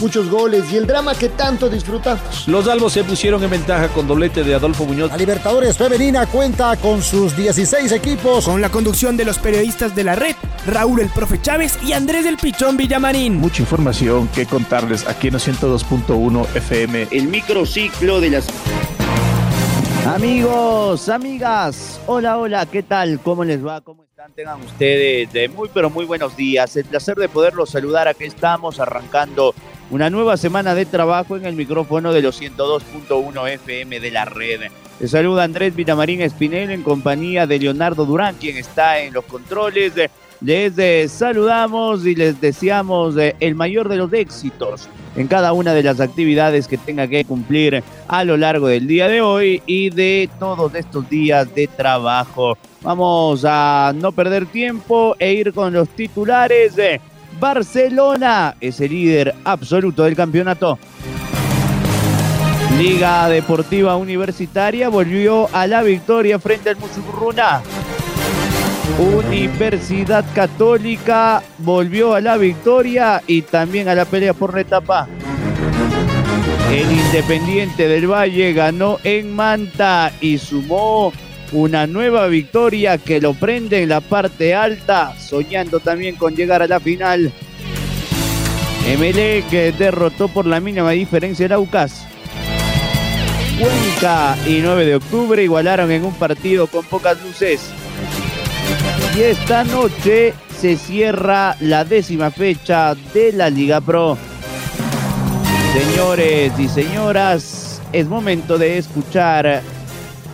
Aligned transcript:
muchos 0.00 0.28
goles 0.30 0.72
y 0.72 0.76
el 0.76 0.86
drama 0.86 1.14
que 1.14 1.28
tanto 1.28 1.68
disfrutamos. 1.68 2.46
Los 2.46 2.68
albos 2.68 2.92
se 2.92 3.04
pusieron 3.04 3.42
en 3.42 3.50
ventaja 3.50 3.88
con 3.88 4.06
doblete 4.06 4.44
de 4.44 4.54
Adolfo 4.54 4.84
Muñoz. 4.84 5.10
La 5.10 5.16
Libertadores 5.16 5.76
Femenina 5.76 6.26
cuenta 6.26 6.76
con 6.76 7.02
sus 7.02 7.36
16 7.36 7.92
equipos. 7.92 8.44
Con 8.44 8.60
la 8.60 8.70
conducción 8.70 9.16
de 9.16 9.24
los 9.24 9.38
periodistas 9.38 9.94
de 9.94 10.04
la 10.04 10.14
red, 10.14 10.34
Raúl 10.66 11.00
el 11.00 11.08
Profe 11.08 11.40
Chávez 11.40 11.78
y 11.82 11.92
Andrés 11.92 12.24
del 12.24 12.36
Pichón 12.36 12.76
Villamarín. 12.76 13.36
Mucha 13.36 13.62
información 13.62 14.28
que 14.28 14.46
contarles 14.46 15.06
aquí 15.06 15.28
en 15.28 15.34
102.1 15.34 16.46
FM. 16.54 17.08
El 17.10 17.28
microciclo 17.28 18.20
de 18.20 18.30
las... 18.30 18.46
Amigos, 20.06 21.08
amigas, 21.08 22.00
hola, 22.06 22.38
hola, 22.38 22.64
¿qué 22.66 22.84
tal? 22.84 23.18
¿Cómo 23.18 23.42
les 23.42 23.64
va? 23.66 23.80
¿Cómo 23.80 24.04
están? 24.04 24.32
Tengan 24.32 24.62
ustedes 24.62 25.32
de 25.32 25.48
muy, 25.48 25.68
pero 25.74 25.90
muy 25.90 26.04
buenos 26.04 26.36
días. 26.36 26.76
El 26.76 26.84
placer 26.84 27.16
de 27.16 27.28
poderlos 27.28 27.70
saludar. 27.70 28.06
Aquí 28.06 28.22
estamos 28.24 28.78
arrancando 28.78 29.52
una 29.90 30.10
nueva 30.10 30.36
semana 30.36 30.74
de 30.74 30.86
trabajo 30.86 31.36
en 31.36 31.46
el 31.46 31.54
micrófono 31.54 32.12
de 32.12 32.22
los 32.22 32.40
102.1 32.40 33.48
FM 33.48 34.00
de 34.00 34.10
la 34.10 34.24
red. 34.24 34.60
Les 34.98 35.10
saluda 35.10 35.44
Andrés 35.44 35.74
Vitamarín 35.74 36.20
Espinel 36.20 36.70
en 36.70 36.82
compañía 36.82 37.46
de 37.46 37.58
Leonardo 37.58 38.04
Durán, 38.06 38.36
quien 38.36 38.56
está 38.56 38.98
en 39.00 39.12
los 39.12 39.24
controles. 39.24 39.92
Les 40.40 40.76
eh, 40.78 41.08
saludamos 41.08 42.04
y 42.04 42.14
les 42.14 42.40
deseamos 42.40 43.16
eh, 43.16 43.36
el 43.40 43.54
mayor 43.54 43.88
de 43.88 43.96
los 43.96 44.12
éxitos 44.12 44.88
en 45.16 45.28
cada 45.28 45.52
una 45.54 45.72
de 45.72 45.82
las 45.82 46.00
actividades 46.00 46.68
que 46.68 46.76
tenga 46.76 47.08
que 47.08 47.24
cumplir 47.24 47.82
a 48.06 48.24
lo 48.24 48.36
largo 48.36 48.68
del 48.68 48.86
día 48.86 49.08
de 49.08 49.22
hoy 49.22 49.62
y 49.66 49.88
de 49.90 50.28
todos 50.38 50.74
estos 50.74 51.08
días 51.08 51.54
de 51.54 51.68
trabajo. 51.68 52.58
Vamos 52.82 53.44
a 53.46 53.92
no 53.96 54.12
perder 54.12 54.46
tiempo 54.46 55.16
e 55.18 55.32
ir 55.32 55.54
con 55.54 55.72
los 55.72 55.88
titulares. 55.88 56.74
Barcelona 57.38 58.56
es 58.60 58.80
el 58.80 58.90
líder 58.90 59.34
absoluto 59.44 60.04
del 60.04 60.16
campeonato. 60.16 60.78
Liga 62.78 63.28
Deportiva 63.28 63.96
Universitaria 63.96 64.88
volvió 64.88 65.48
a 65.54 65.66
la 65.66 65.82
victoria 65.82 66.38
frente 66.38 66.70
al 66.70 66.76
Musurruna. 66.76 67.62
Universidad 68.98 70.24
Católica 70.34 71.42
volvió 71.58 72.14
a 72.14 72.20
la 72.20 72.36
victoria 72.36 73.22
y 73.26 73.42
también 73.42 73.88
a 73.88 73.94
la 73.94 74.04
pelea 74.04 74.34
por 74.34 74.54
la 74.54 74.60
etapa. 74.60 75.08
El 76.70 76.90
Independiente 76.90 77.88
del 77.88 78.10
Valle 78.10 78.52
ganó 78.52 78.98
en 79.04 79.34
Manta 79.34 80.12
y 80.20 80.38
sumó 80.38 81.12
una 81.52 81.86
nueva 81.86 82.26
victoria 82.26 82.98
que 82.98 83.20
lo 83.20 83.34
prende 83.34 83.82
en 83.82 83.88
la 83.88 84.00
parte 84.00 84.54
alta, 84.54 85.14
soñando 85.18 85.80
también 85.80 86.16
con 86.16 86.34
llegar 86.34 86.62
a 86.62 86.66
la 86.66 86.80
final. 86.80 87.32
que 89.50 89.74
derrotó 89.76 90.28
por 90.28 90.46
la 90.46 90.60
mínima 90.60 90.90
diferencia 90.90 91.46
el 91.46 91.52
Aucas. 91.52 92.06
Cuenca 93.58 94.36
y 94.46 94.60
9 94.62 94.84
de 94.84 94.96
octubre 94.96 95.42
igualaron 95.42 95.90
en 95.90 96.04
un 96.04 96.14
partido 96.14 96.66
con 96.66 96.84
pocas 96.84 97.20
luces. 97.22 97.70
Y 99.16 99.22
esta 99.22 99.64
noche 99.64 100.34
se 100.60 100.76
cierra 100.76 101.56
la 101.60 101.84
décima 101.84 102.30
fecha 102.30 102.94
de 103.14 103.32
la 103.32 103.48
Liga 103.48 103.80
Pro. 103.80 104.18
Señores 105.72 106.52
y 106.58 106.68
señoras, 106.68 107.80
es 107.92 108.06
momento 108.06 108.58
de 108.58 108.78
escuchar 108.78 109.62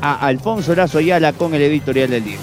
a 0.02 0.26
Alfonso 0.26 0.74
Lazo 0.74 0.98
Ayala 0.98 1.32
con 1.32 1.54
el 1.54 1.62
editorial 1.62 2.10
del 2.10 2.24
día. 2.24 2.38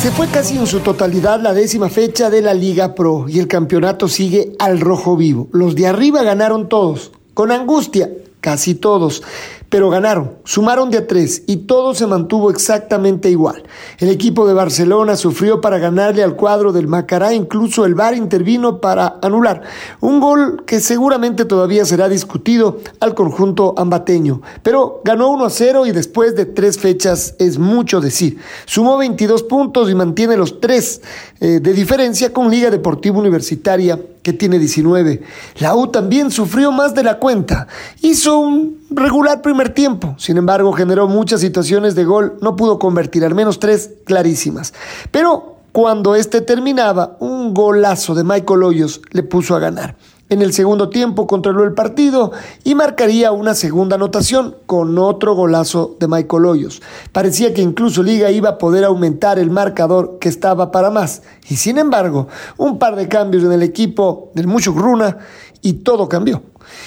Se 0.00 0.10
fue 0.10 0.26
casi 0.28 0.56
en 0.56 0.66
su 0.66 0.80
totalidad 0.80 1.40
la 1.40 1.52
décima 1.52 1.88
fecha 1.88 2.30
de 2.30 2.42
la 2.42 2.54
Liga 2.54 2.94
Pro 2.94 3.26
y 3.28 3.38
el 3.38 3.46
campeonato 3.46 4.08
sigue 4.08 4.52
al 4.58 4.80
rojo 4.80 5.16
vivo. 5.16 5.48
Los 5.52 5.74
de 5.74 5.86
arriba 5.86 6.22
ganaron 6.22 6.68
todos, 6.68 7.12
con 7.34 7.52
angustia, 7.52 8.10
casi 8.40 8.74
todos 8.74 9.22
pero 9.72 9.88
ganaron, 9.88 10.32
sumaron 10.44 10.90
de 10.90 10.98
a 10.98 11.06
tres 11.06 11.44
y 11.46 11.56
todo 11.56 11.94
se 11.94 12.06
mantuvo 12.06 12.50
exactamente 12.50 13.30
igual. 13.30 13.62
El 13.96 14.10
equipo 14.10 14.46
de 14.46 14.52
Barcelona 14.52 15.16
sufrió 15.16 15.62
para 15.62 15.78
ganarle 15.78 16.22
al 16.22 16.36
cuadro 16.36 16.72
del 16.72 16.88
Macará, 16.88 17.32
incluso 17.32 17.86
el 17.86 17.94
VAR 17.94 18.14
intervino 18.14 18.82
para 18.82 19.18
anular 19.22 19.62
un 20.00 20.20
gol 20.20 20.64
que 20.66 20.78
seguramente 20.78 21.46
todavía 21.46 21.86
será 21.86 22.10
discutido 22.10 22.80
al 23.00 23.14
conjunto 23.14 23.72
ambateño, 23.78 24.42
pero 24.62 25.00
ganó 25.04 25.30
1 25.30 25.46
a 25.46 25.50
0 25.50 25.86
y 25.86 25.92
después 25.92 26.36
de 26.36 26.44
tres 26.44 26.78
fechas 26.78 27.34
es 27.38 27.58
mucho 27.58 28.02
decir. 28.02 28.36
Sumó 28.66 28.98
22 28.98 29.44
puntos 29.44 29.90
y 29.90 29.94
mantiene 29.94 30.36
los 30.36 30.60
tres 30.60 31.00
eh, 31.40 31.60
de 31.62 31.72
diferencia 31.72 32.30
con 32.30 32.50
Liga 32.50 32.70
Deportiva 32.70 33.18
Universitaria 33.18 33.98
que 34.22 34.32
tiene 34.32 34.58
19. 34.58 35.22
La 35.60 35.74
U 35.74 35.88
también 35.88 36.30
sufrió 36.30 36.72
más 36.72 36.94
de 36.94 37.02
la 37.02 37.18
cuenta. 37.18 37.66
Hizo 38.02 38.38
un 38.38 38.81
regular 38.96 39.42
primer 39.42 39.74
tiempo. 39.74 40.14
Sin 40.18 40.36
embargo, 40.36 40.72
generó 40.72 41.08
muchas 41.08 41.40
situaciones 41.40 41.94
de 41.94 42.04
gol. 42.04 42.38
No 42.40 42.56
pudo 42.56 42.78
convertir, 42.78 43.24
al 43.24 43.34
menos 43.34 43.58
tres 43.58 43.90
clarísimas. 44.04 44.74
Pero 45.10 45.56
cuando 45.72 46.14
este 46.14 46.40
terminaba, 46.40 47.16
un 47.20 47.54
golazo 47.54 48.14
de 48.14 48.24
Michael 48.24 48.62
Hoyos 48.62 49.00
le 49.10 49.22
puso 49.22 49.56
a 49.56 49.58
ganar. 49.58 49.96
En 50.28 50.40
el 50.40 50.54
segundo 50.54 50.88
tiempo 50.88 51.26
controló 51.26 51.62
el 51.64 51.74
partido 51.74 52.32
y 52.64 52.74
marcaría 52.74 53.32
una 53.32 53.54
segunda 53.54 53.96
anotación 53.96 54.56
con 54.64 54.96
otro 54.96 55.34
golazo 55.34 55.96
de 56.00 56.08
Michael 56.08 56.46
Hoyos. 56.46 56.80
Parecía 57.12 57.52
que 57.52 57.60
incluso 57.60 58.02
Liga 58.02 58.30
iba 58.30 58.48
a 58.48 58.58
poder 58.58 58.84
aumentar 58.84 59.38
el 59.38 59.50
marcador 59.50 60.18
que 60.18 60.30
estaba 60.30 60.70
para 60.70 60.90
más. 60.90 61.22
Y 61.50 61.56
sin 61.56 61.76
embargo, 61.76 62.28
un 62.56 62.78
par 62.78 62.96
de 62.96 63.08
cambios 63.08 63.44
en 63.44 63.52
el 63.52 63.62
equipo 63.62 64.30
del 64.34 64.46
Mucho 64.46 64.72
Runa 64.72 65.18
y 65.60 65.74
todo 65.74 66.08
cambió. 66.08 66.42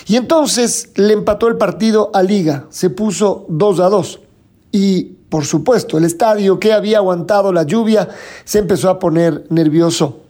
Y 0.07 0.16
entonces 0.16 0.90
le 0.96 1.13
empató 1.13 1.47
el 1.47 1.57
partido 1.57 2.12
a 2.13 2.23
Liga, 2.23 2.66
se 2.69 2.90
puso 2.90 3.46
2 3.50 3.79
a 3.79 3.90
2. 3.90 4.19
Y 4.72 5.16
por 5.29 5.46
supuesto, 5.46 5.97
el 5.97 6.06
estadio 6.06 6.59
que 6.59 6.72
había 6.72 7.00
aguantado 7.00 7.51
la 7.51 7.63
lluvia 7.63 8.07
se 8.46 8.59
empezó 8.59 8.90
a 8.90 9.00
poner 9.00 9.46
nervioso. 9.50 10.22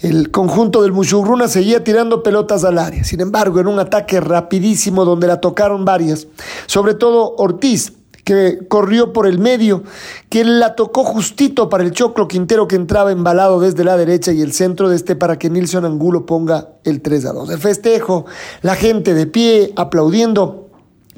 El 0.00 0.30
conjunto 0.30 0.82
del 0.82 0.92
Muchurruna 0.92 1.48
seguía 1.48 1.84
tirando 1.84 2.22
pelotas 2.22 2.64
al 2.64 2.78
área. 2.78 3.04
Sin 3.04 3.20
embargo, 3.20 3.60
en 3.60 3.66
un 3.66 3.78
ataque 3.78 4.20
rapidísimo 4.20 5.04
donde 5.04 5.26
la 5.26 5.40
tocaron 5.40 5.84
varias, 5.84 6.26
sobre 6.66 6.94
todo 6.94 7.34
Ortiz, 7.36 7.92
que 8.28 8.58
corrió 8.68 9.14
por 9.14 9.26
el 9.26 9.38
medio, 9.38 9.84
que 10.28 10.44
la 10.44 10.74
tocó 10.74 11.02
justito 11.02 11.70
para 11.70 11.82
el 11.82 11.92
Choclo 11.92 12.28
Quintero 12.28 12.68
que 12.68 12.76
entraba 12.76 13.10
embalado 13.10 13.58
desde 13.58 13.84
la 13.84 13.96
derecha 13.96 14.32
y 14.32 14.42
el 14.42 14.52
centro 14.52 14.90
de 14.90 14.96
este 14.96 15.16
para 15.16 15.38
que 15.38 15.48
Nilson 15.48 15.86
Angulo 15.86 16.26
ponga 16.26 16.68
el 16.84 17.00
3 17.00 17.24
a 17.24 17.32
2. 17.32 17.48
El 17.48 17.58
festejo, 17.58 18.26
la 18.60 18.74
gente 18.74 19.14
de 19.14 19.26
pie 19.26 19.72
aplaudiendo 19.76 20.67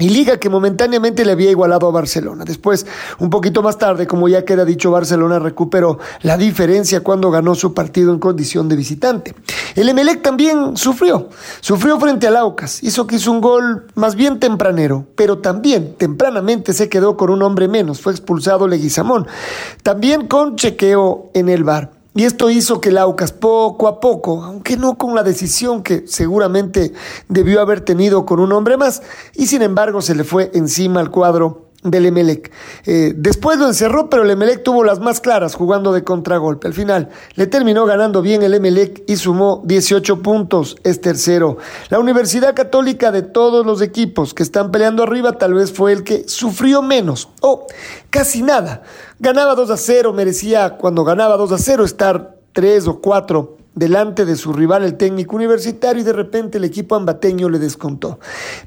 y 0.00 0.08
Liga 0.08 0.38
que 0.38 0.48
momentáneamente 0.48 1.24
le 1.24 1.32
había 1.32 1.50
igualado 1.50 1.86
a 1.86 1.92
Barcelona. 1.92 2.44
Después, 2.44 2.86
un 3.18 3.30
poquito 3.30 3.62
más 3.62 3.78
tarde, 3.78 4.06
como 4.06 4.28
ya 4.28 4.44
queda 4.44 4.64
dicho, 4.64 4.90
Barcelona 4.90 5.38
recuperó 5.38 5.98
la 6.22 6.36
diferencia 6.36 7.00
cuando 7.00 7.30
ganó 7.30 7.54
su 7.54 7.74
partido 7.74 8.12
en 8.12 8.18
condición 8.18 8.68
de 8.68 8.76
visitante. 8.76 9.34
El 9.76 9.88
Emelec 9.88 10.22
también 10.22 10.76
sufrió. 10.76 11.28
Sufrió 11.60 12.00
frente 12.00 12.26
al 12.26 12.36
Aucas. 12.36 12.82
Hizo 12.82 13.06
que 13.06 13.16
hizo 13.16 13.30
un 13.30 13.40
gol 13.40 13.86
más 13.94 14.16
bien 14.16 14.40
tempranero, 14.40 15.06
pero 15.14 15.38
también 15.38 15.94
tempranamente 15.96 16.72
se 16.72 16.88
quedó 16.88 17.16
con 17.16 17.30
un 17.30 17.42
hombre 17.42 17.68
menos. 17.68 18.00
Fue 18.00 18.12
expulsado 18.12 18.66
Leguizamón. 18.66 19.26
También 19.82 20.26
con 20.26 20.56
chequeo 20.56 21.30
en 21.34 21.48
el 21.50 21.62
bar. 21.62 21.99
Y 22.14 22.24
esto 22.24 22.50
hizo 22.50 22.80
que 22.80 22.88
el 22.88 22.98
Aucas 22.98 23.32
poco 23.32 23.86
a 23.86 24.00
poco, 24.00 24.42
aunque 24.42 24.76
no 24.76 24.98
con 24.98 25.14
la 25.14 25.22
decisión 25.22 25.82
que 25.82 26.04
seguramente 26.06 26.92
debió 27.28 27.60
haber 27.60 27.82
tenido 27.82 28.26
con 28.26 28.40
un 28.40 28.52
hombre 28.52 28.76
más, 28.76 29.02
y 29.34 29.46
sin 29.46 29.62
embargo 29.62 30.02
se 30.02 30.16
le 30.16 30.24
fue 30.24 30.50
encima 30.54 31.00
al 31.00 31.10
cuadro 31.10 31.69
del 31.82 32.06
Emelec. 32.06 32.50
Eh, 32.84 33.14
después 33.16 33.58
lo 33.58 33.66
encerró, 33.66 34.10
pero 34.10 34.22
el 34.22 34.30
Emelec 34.30 34.62
tuvo 34.62 34.84
las 34.84 35.00
más 35.00 35.20
claras 35.20 35.54
jugando 35.54 35.92
de 35.92 36.04
contragolpe. 36.04 36.66
Al 36.66 36.74
final 36.74 37.08
le 37.34 37.46
terminó 37.46 37.86
ganando 37.86 38.22
bien 38.22 38.42
el 38.42 38.54
Emelec 38.54 39.02
y 39.06 39.16
sumó 39.16 39.62
18 39.64 40.20
puntos, 40.22 40.76
es 40.84 41.00
tercero. 41.00 41.56
La 41.88 41.98
Universidad 41.98 42.54
Católica 42.54 43.10
de 43.10 43.22
todos 43.22 43.64
los 43.64 43.80
equipos 43.82 44.34
que 44.34 44.42
están 44.42 44.70
peleando 44.70 45.02
arriba 45.02 45.38
tal 45.38 45.54
vez 45.54 45.72
fue 45.72 45.92
el 45.92 46.04
que 46.04 46.28
sufrió 46.28 46.82
menos, 46.82 47.28
o 47.40 47.66
casi 48.10 48.42
nada. 48.42 48.82
Ganaba 49.18 49.54
2 49.54 49.70
a 49.70 49.76
0, 49.76 50.12
merecía 50.12 50.76
cuando 50.76 51.04
ganaba 51.04 51.36
2 51.36 51.52
a 51.52 51.58
0 51.58 51.84
estar 51.84 52.36
3 52.52 52.88
o 52.88 53.00
4 53.00 53.59
delante 53.74 54.24
de 54.24 54.36
su 54.36 54.52
rival 54.52 54.84
el 54.84 54.96
técnico 54.96 55.36
universitario 55.36 56.02
y 56.02 56.04
de 56.04 56.12
repente 56.12 56.58
el 56.58 56.64
equipo 56.64 56.96
ambateño 56.96 57.48
le 57.48 57.58
descontó. 57.58 58.18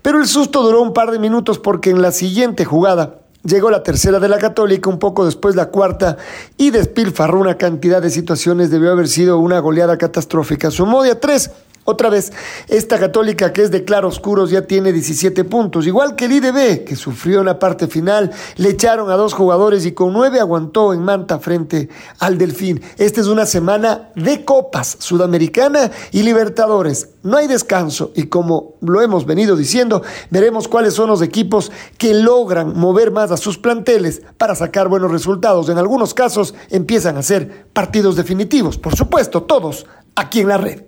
Pero 0.02 0.20
el 0.20 0.28
susto 0.28 0.64
duró 0.64 0.82
un 0.82 0.94
par 0.94 1.12
de 1.12 1.20
minutos 1.20 1.60
porque 1.60 1.90
en 1.90 2.02
la 2.02 2.12
siguiente 2.12 2.66
jugada 2.66 3.20
Llegó 3.46 3.70
la 3.70 3.84
tercera 3.84 4.20
de 4.20 4.30
la 4.30 4.38
Católica, 4.38 4.90
un 4.90 5.00
poco 5.00 5.26
después 5.26 5.54
la 5.56 5.66
cuarta, 5.66 6.16
y 6.56 6.70
despilfarró 6.70 7.42
una 7.42 7.58
cantidad 7.58 8.02
de 8.02 8.10
situaciones. 8.10 8.72
Debió 8.72 8.94
haber 8.94 9.10
sido 9.10 9.38
una 9.38 9.60
goleada 9.60 9.98
catastrófica. 9.98 10.72
Sumó 10.72 11.04
de 11.04 11.12
a 11.12 11.20
tres 11.20 11.52
otra 11.86 12.10
vez, 12.10 12.32
esta 12.70 12.98
católica 12.98 13.52
que 13.52 13.62
es 13.62 13.72
de 13.72 13.84
claroscuros 13.84 14.50
ya 14.50 14.62
tiene 14.62 14.94
17 14.94 15.44
puntos, 15.44 15.86
igual 15.86 16.16
que 16.16 16.26
el 16.26 16.32
IDB, 16.32 16.86
que 16.86 16.96
sufrió 16.96 17.42
en 17.42 17.48
la 17.48 17.60
parte 17.60 17.88
final, 17.88 18.32
le 18.56 18.70
echaron 18.70 19.12
a 19.12 19.16
dos 19.16 19.34
jugadores 19.34 19.86
y 19.86 19.92
con 19.92 20.14
nueve 20.14 20.40
aguantó 20.40 20.94
en 20.94 21.04
Manta 21.04 21.40
frente 21.40 21.90
al 22.20 22.38
Delfín. 22.38 22.82
Esta 22.98 23.20
es 23.20 23.28
una 23.28 23.46
semana 23.46 24.12
de 24.16 24.46
copas, 24.46 24.96
Sudamericana 25.00 25.92
y 26.12 26.24
Libertadores. 26.24 27.10
No 27.22 27.36
hay 27.36 27.48
descanso 27.48 28.12
y 28.16 28.28
como 28.28 28.76
lo 28.82 29.02
hemos 29.02 29.26
venido 29.26 29.58
diciendo, 29.58 30.04
veremos 30.30 30.70
cuáles 30.70 30.94
son 30.94 31.10
los 31.10 31.22
equipos 31.22 31.70
que 31.98 32.14
logran 32.14 32.78
mover 32.78 33.12
más 33.12 33.32
a 33.32 33.38
sus 33.38 33.58
planteles 33.58 34.22
para 34.38 34.56
sacar 34.56 34.88
buenos 34.88 35.12
resultados. 35.12 35.68
En 35.68 35.78
algunos 35.78 36.14
casos 36.14 36.54
empiezan 36.70 37.18
a 37.18 37.24
ser 37.24 37.68
partidos 37.74 38.16
definitivos, 38.16 38.78
por 38.78 38.96
supuesto, 38.96 39.44
todos 39.44 39.86
aquí 40.16 40.40
en 40.40 40.48
la 40.48 40.58
red. 40.58 40.84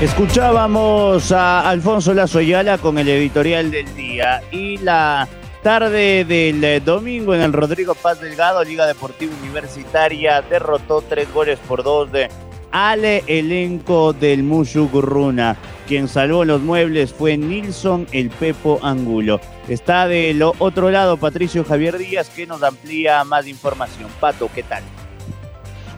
Escuchábamos 0.00 1.30
a 1.30 1.68
Alfonso 1.68 2.14
Lazo 2.14 2.38
Ayala 2.38 2.78
con 2.78 2.96
el 2.96 3.06
editorial 3.06 3.70
del 3.70 3.94
día 3.94 4.40
y 4.50 4.78
la 4.78 5.28
tarde 5.62 6.24
del 6.24 6.64
eh, 6.64 6.80
domingo 6.80 7.34
en 7.34 7.42
el 7.42 7.52
Rodrigo 7.52 7.94
Paz 7.94 8.18
Delgado, 8.18 8.64
Liga 8.64 8.86
Deportiva 8.86 9.34
Universitaria, 9.42 10.40
derrotó 10.40 11.02
tres 11.06 11.30
goles 11.34 11.58
por 11.68 11.82
dos 11.82 12.10
de 12.10 12.30
Ale 12.72 13.24
elenco 13.26 14.14
del 14.14 14.42
Mushugurruna. 14.42 15.58
Quien 15.86 16.08
salvó 16.08 16.46
los 16.46 16.62
muebles 16.62 17.12
fue 17.12 17.36
Nilson 17.36 18.06
el 18.12 18.30
Pepo 18.30 18.78
Angulo. 18.82 19.38
Está 19.68 20.08
del 20.08 20.42
otro 20.42 20.90
lado 20.90 21.18
Patricio 21.18 21.62
Javier 21.62 21.98
Díaz 21.98 22.30
que 22.30 22.46
nos 22.46 22.62
amplía 22.62 23.22
más 23.24 23.46
información. 23.46 24.08
Pato, 24.18 24.48
¿qué 24.54 24.62
tal? 24.62 24.82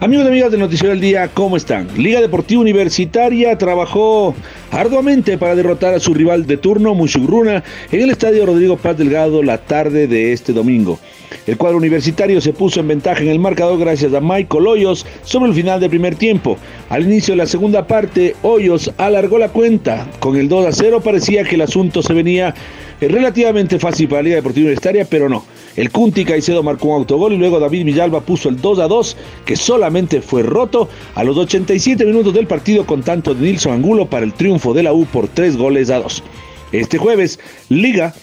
Amigos 0.03 0.25
y 0.25 0.27
amigas 0.27 0.51
del 0.51 0.59
Noticiero 0.59 0.89
del 0.89 0.99
Día, 0.99 1.29
¿cómo 1.33 1.55
están? 1.55 1.87
Liga 1.95 2.19
Deportiva 2.19 2.59
Universitaria 2.59 3.57
trabajó 3.57 4.35
arduamente 4.69 5.37
para 5.37 5.55
derrotar 5.55 5.93
a 5.93 5.99
su 6.01 6.13
rival 6.13 6.45
de 6.45 6.57
turno, 6.57 6.93
Mushugruna, 6.93 7.63
en 7.89 8.01
el 8.01 8.09
estadio 8.09 8.45
Rodrigo 8.45 8.75
Paz 8.75 8.97
Delgado 8.97 9.41
la 9.41 9.59
tarde 9.59 10.07
de 10.07 10.33
este 10.33 10.51
domingo. 10.51 10.99
El 11.47 11.55
cuadro 11.55 11.77
universitario 11.77 12.41
se 12.41 12.51
puso 12.51 12.81
en 12.81 12.89
ventaja 12.89 13.21
en 13.21 13.29
el 13.29 13.39
marcador 13.39 13.79
gracias 13.79 14.13
a 14.13 14.19
Michael 14.19 14.67
Hoyos 14.67 15.05
sobre 15.23 15.51
el 15.51 15.55
final 15.55 15.79
del 15.79 15.89
primer 15.89 16.15
tiempo. 16.15 16.57
Al 16.89 17.03
inicio 17.03 17.31
de 17.31 17.37
la 17.37 17.47
segunda 17.47 17.87
parte, 17.87 18.35
Hoyos 18.41 18.91
alargó 18.97 19.37
la 19.37 19.49
cuenta. 19.49 20.05
Con 20.19 20.35
el 20.35 20.49
2 20.49 20.65
a 20.65 20.71
0 20.73 20.99
parecía 21.01 21.45
que 21.45 21.55
el 21.55 21.61
asunto 21.61 22.03
se 22.03 22.13
venía 22.13 22.53
relativamente 23.01 23.79
fácil 23.79 24.07
para 24.07 24.21
la 24.21 24.23
Liga 24.23 24.35
Deportiva 24.37 24.65
Universitaria, 24.65 25.05
pero 25.05 25.29
no. 25.29 25.45
El 25.75 25.91
Cunti 25.91 26.23
Caicedo 26.23 26.61
marcó 26.61 26.89
un 26.89 26.95
autogol 26.95 27.33
y 27.33 27.37
luego 27.37 27.59
David 27.59 27.85
Villalba 27.85 28.21
puso 28.21 28.49
el 28.49 28.61
2 28.61 28.79
a 28.79 28.87
2, 28.87 29.17
que 29.45 29.55
solamente 29.55 30.21
fue 30.21 30.43
roto 30.43 30.87
a 31.15 31.23
los 31.23 31.37
87 31.37 32.05
minutos 32.05 32.33
del 32.33 32.47
partido 32.47 32.85
con 32.85 33.01
tanto 33.01 33.33
de 33.33 33.41
Nilson 33.41 33.73
Angulo 33.73 34.05
para 34.05 34.25
el 34.25 34.33
triunfo 34.33 34.73
de 34.73 34.83
la 34.83 34.93
U 34.93 35.05
por 35.05 35.27
3 35.27 35.57
goles 35.57 35.89
a 35.89 35.99
2. 35.99 36.23
Este 36.71 36.97
jueves, 36.97 37.39
Liga 37.69 38.13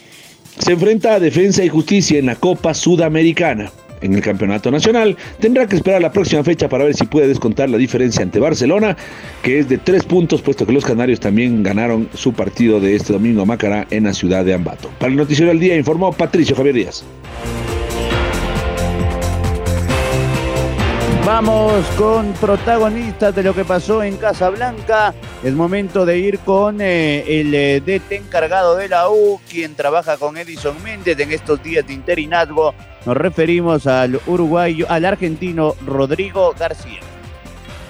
se 0.59 0.73
enfrenta 0.73 1.15
a 1.15 1.21
Defensa 1.21 1.65
y 1.65 1.69
Justicia 1.69 2.19
en 2.19 2.27
la 2.27 2.37
Copa 2.37 2.75
Sudamericana 2.75 3.73
en 4.01 4.15
el 4.15 4.21
campeonato 4.21 4.71
nacional. 4.71 5.17
Tendrá 5.41 5.67
que 5.67 5.77
esperar 5.77 6.03
la 6.03 6.13
próxima 6.13 6.43
fecha 6.45 6.69
para 6.69 6.85
ver 6.85 6.95
si 6.95 7.07
puede 7.07 7.29
descontar 7.29 7.71
la 7.71 7.79
diferencia 7.79 8.23
ante 8.23 8.39
Barcelona, 8.39 8.97
que 9.43 9.61
es 9.61 9.69
de 9.69 9.79
tres 9.79 10.05
puntos, 10.05 10.43
puesto 10.43 10.67
que 10.67 10.73
los 10.73 10.85
canarios 10.85 11.21
también 11.21 11.63
ganaron 11.63 12.09
su 12.15 12.33
partido 12.33 12.81
de 12.81 12.97
este 12.97 13.13
domingo 13.13 13.43
a 13.43 13.47
Macará 13.47 13.87
en 13.91 14.05
la 14.05 14.15
ciudad 14.15 14.45
de 14.45 14.55
Ambato. 14.55 14.91
Para 14.99 15.11
el 15.11 15.17
Noticiero 15.17 15.51
del 15.51 15.61
Día 15.61 15.77
informó 15.77 16.13
Patricio 16.13 16.57
Javier 16.57 16.75
Díaz. 16.75 17.05
Vamos 21.25 21.87
con 21.97 22.33
protagonistas 22.33 23.35
de 23.37 23.45
lo 23.45 23.55
que 23.55 23.65
pasó 23.65 24.03
en 24.03 24.17
Casablanca. 24.17 25.15
Es 25.45 25.55
momento 25.55 26.05
de 26.05 26.19
ir 26.19 26.41
con 26.41 26.81
eh, 26.81 27.41
el 27.41 27.55
eh, 27.55 27.81
DT 27.81 28.13
encargado 28.17 28.75
de 28.75 28.89
la 28.89 29.09
U, 29.09 29.41
quien 29.49 29.77
trabaja 29.77 30.17
con 30.17 30.37
Edison 30.37 30.83
Méndez 30.83 31.19
en 31.21 31.31
estos 31.31 31.63
días 31.63 31.87
de 31.87 31.93
interinazgo. 31.93 32.75
Nos 33.07 33.17
referimos 33.17 33.87
al 33.87 34.21
uruguayo, 34.27 34.87
al 34.89 35.05
argentino 35.05 35.75
Rodrigo 35.87 36.55
García. 36.59 37.01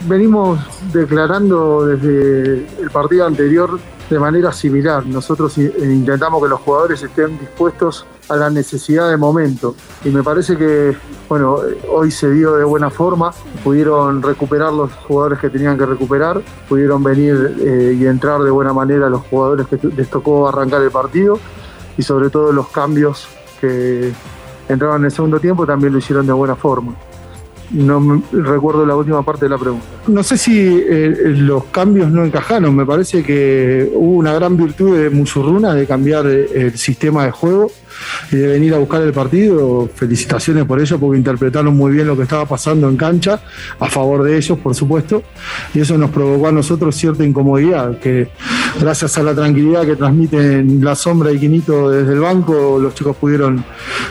Venimos 0.06 0.58
declarando 0.92 1.84
desde 1.84 2.66
el 2.80 2.90
partido 2.90 3.26
anterior 3.26 3.78
de 4.08 4.18
manera 4.18 4.52
similar. 4.52 5.04
Nosotros 5.06 5.58
intentamos 5.58 6.42
que 6.42 6.48
los 6.48 6.60
jugadores 6.60 7.02
estén 7.02 7.38
dispuestos 7.38 8.06
a 8.28 8.36
la 8.36 8.48
necesidad 8.50 9.10
de 9.10 9.16
momento. 9.16 9.74
Y 10.04 10.10
me 10.10 10.22
parece 10.22 10.56
que, 10.56 10.96
bueno, 11.28 11.58
hoy 11.90 12.10
se 12.10 12.30
dio 12.30 12.54
de 12.54 12.64
buena 12.64 12.90
forma, 12.90 13.32
pudieron 13.62 14.22
recuperar 14.22 14.72
los 14.72 14.92
jugadores 14.92 15.38
que 15.38 15.50
tenían 15.50 15.76
que 15.76 15.86
recuperar, 15.86 16.40
pudieron 16.68 17.02
venir 17.02 17.56
eh, 17.60 17.96
y 17.98 18.06
entrar 18.06 18.40
de 18.40 18.50
buena 18.50 18.72
manera 18.72 19.10
los 19.10 19.22
jugadores 19.22 19.66
que 19.66 19.78
les 19.88 20.08
tocó 20.08 20.48
arrancar 20.48 20.80
el 20.82 20.90
partido 20.90 21.38
y 21.98 22.02
sobre 22.02 22.30
todo 22.30 22.52
los 22.52 22.68
cambios 22.68 23.28
que 23.60 24.12
entraban 24.70 25.02
en 25.02 25.06
el 25.06 25.10
segundo 25.10 25.38
tiempo 25.38 25.66
también 25.66 25.92
lo 25.92 25.98
hicieron 25.98 26.26
de 26.26 26.32
buena 26.32 26.56
forma 26.56 26.94
no 27.70 28.22
recuerdo 28.32 28.84
la 28.84 28.96
última 28.96 29.22
parte 29.22 29.44
de 29.44 29.50
la 29.50 29.58
pregunta. 29.58 29.86
No 30.08 30.22
sé 30.22 30.36
si 30.36 30.58
eh, 30.58 31.14
los 31.36 31.64
cambios 31.66 32.10
no 32.10 32.24
encajaron, 32.24 32.74
me 32.74 32.84
parece 32.84 33.22
que 33.22 33.90
hubo 33.94 34.16
una 34.16 34.32
gran 34.34 34.56
virtud 34.56 34.98
de 34.98 35.10
Musurruna 35.10 35.74
de 35.74 35.86
cambiar 35.86 36.26
eh, 36.26 36.48
el 36.54 36.78
sistema 36.78 37.24
de 37.24 37.30
juego 37.30 37.70
y 38.32 38.36
de 38.36 38.46
venir 38.48 38.74
a 38.74 38.78
buscar 38.78 39.02
el 39.02 39.12
partido. 39.12 39.88
Felicitaciones 39.94 40.64
por 40.64 40.80
ello, 40.80 40.98
porque 40.98 41.18
interpretaron 41.18 41.76
muy 41.76 41.92
bien 41.92 42.06
lo 42.06 42.16
que 42.16 42.24
estaba 42.24 42.46
pasando 42.46 42.88
en 42.88 42.96
cancha, 42.96 43.40
a 43.78 43.86
favor 43.86 44.24
de 44.24 44.36
ellos, 44.36 44.58
por 44.58 44.74
supuesto, 44.74 45.22
y 45.72 45.80
eso 45.80 45.96
nos 45.96 46.10
provocó 46.10 46.48
a 46.48 46.52
nosotros 46.52 46.96
cierta 46.96 47.24
incomodidad, 47.24 47.98
que 47.98 48.30
gracias 48.78 49.18
a 49.18 49.22
la 49.22 49.34
tranquilidad 49.34 49.84
que 49.84 49.96
transmiten 49.96 50.84
la 50.84 50.94
sombra 50.94 51.32
y 51.32 51.38
Quinito 51.38 51.90
desde 51.90 52.12
el 52.12 52.20
banco, 52.20 52.78
los 52.78 52.94
chicos 52.94 53.16
pudieron 53.16 53.64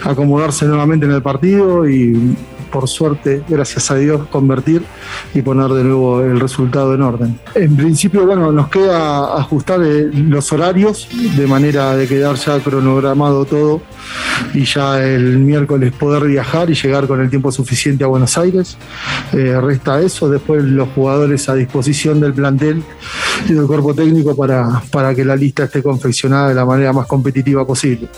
acomodarse 0.04 0.66
nuevamente 0.66 1.06
en 1.06 1.12
el 1.12 1.22
partido 1.22 1.88
y 1.88 2.36
por 2.72 2.88
suerte, 2.88 3.44
gracias 3.48 3.92
a 3.92 3.96
Dios, 3.96 4.28
convertir 4.28 4.84
y 5.34 5.42
poner 5.42 5.70
de 5.70 5.84
nuevo 5.84 6.22
el 6.22 6.40
resultado 6.40 6.94
en 6.94 7.02
orden. 7.02 7.40
En 7.56 7.76
principio, 7.76 8.26
bueno, 8.26 8.52
nos 8.52 8.70
queda 8.70 9.38
ajustar 9.38 9.82
eh, 9.84 10.10
los 10.14 10.52
horarios 10.52 11.08
de 11.36 11.48
manera 11.48 11.96
de 11.96 12.08
quedar 12.08 12.36
ya 12.36 12.60
cronogramado 12.60 13.46
todo 13.46 13.82
y 14.54 14.66
ya 14.66 15.04
el 15.04 15.40
miércoles 15.40 15.94
poder 15.94 16.24
viajar 16.26 16.70
y 16.70 16.76
llegar 16.76 17.08
con 17.08 17.22
el 17.22 17.30
tiempo 17.30 17.52
suficiente 17.52 18.04
a 18.04 18.08
Buenos 18.08 18.38
Aires. 18.38 18.78
Eh, 19.34 19.60
resta 19.62 20.02
eso, 20.02 20.30
después 20.30 20.64
los 20.64 20.90
jugadores 20.90 21.50
a 21.50 21.56
disposición 21.56 22.20
del 22.20 22.34
plantel 22.34 22.84
y 23.48 23.54
del 23.54 23.68
cuerpo 23.68 23.94
técnico 23.94 24.36
para, 24.36 24.82
para 24.92 25.14
que 25.16 25.26
la 25.26 25.36
lista 25.36 25.66
esté 25.66 25.82
confeccionada 25.84 26.50
de 26.50 26.56
la 26.56 26.66
manera 26.66 26.94
más 26.94 27.08
competitiva 27.08 27.66
posible. 27.66 28.10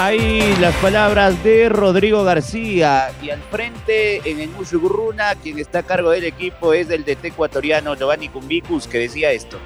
Ahí 0.00 0.54
las 0.60 0.76
palabras 0.76 1.42
de 1.42 1.68
Rodrigo 1.68 2.22
García 2.22 3.10
y 3.20 3.30
al 3.30 3.40
frente 3.50 4.20
en 4.30 4.38
el 4.38 4.48
Mushugurruna, 4.50 5.34
quien 5.34 5.58
está 5.58 5.80
a 5.80 5.82
cargo 5.82 6.10
del 6.10 6.22
equipo 6.22 6.72
es 6.72 6.88
el 6.90 7.04
DT 7.04 7.24
ecuatoriano 7.24 7.96
Giovanni 7.96 8.28
Cumbicus, 8.28 8.86
que 8.86 8.98
decía 8.98 9.32
esto. 9.32 9.58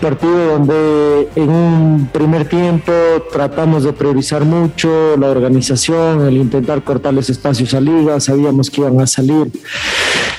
Partido 0.00 0.58
donde 0.58 1.28
en 1.36 1.50
un 1.50 2.08
primer 2.10 2.48
tiempo 2.48 2.92
tratamos 3.30 3.84
de 3.84 3.92
priorizar 3.92 4.46
mucho 4.46 5.14
la 5.18 5.28
organización, 5.28 6.26
el 6.26 6.38
intentar 6.38 6.82
cortarles 6.82 7.28
espacios 7.28 7.74
a 7.74 7.80
Liga, 7.80 8.18
sabíamos 8.20 8.70
que 8.70 8.80
iban 8.80 8.98
a 9.02 9.06
salir, 9.06 9.50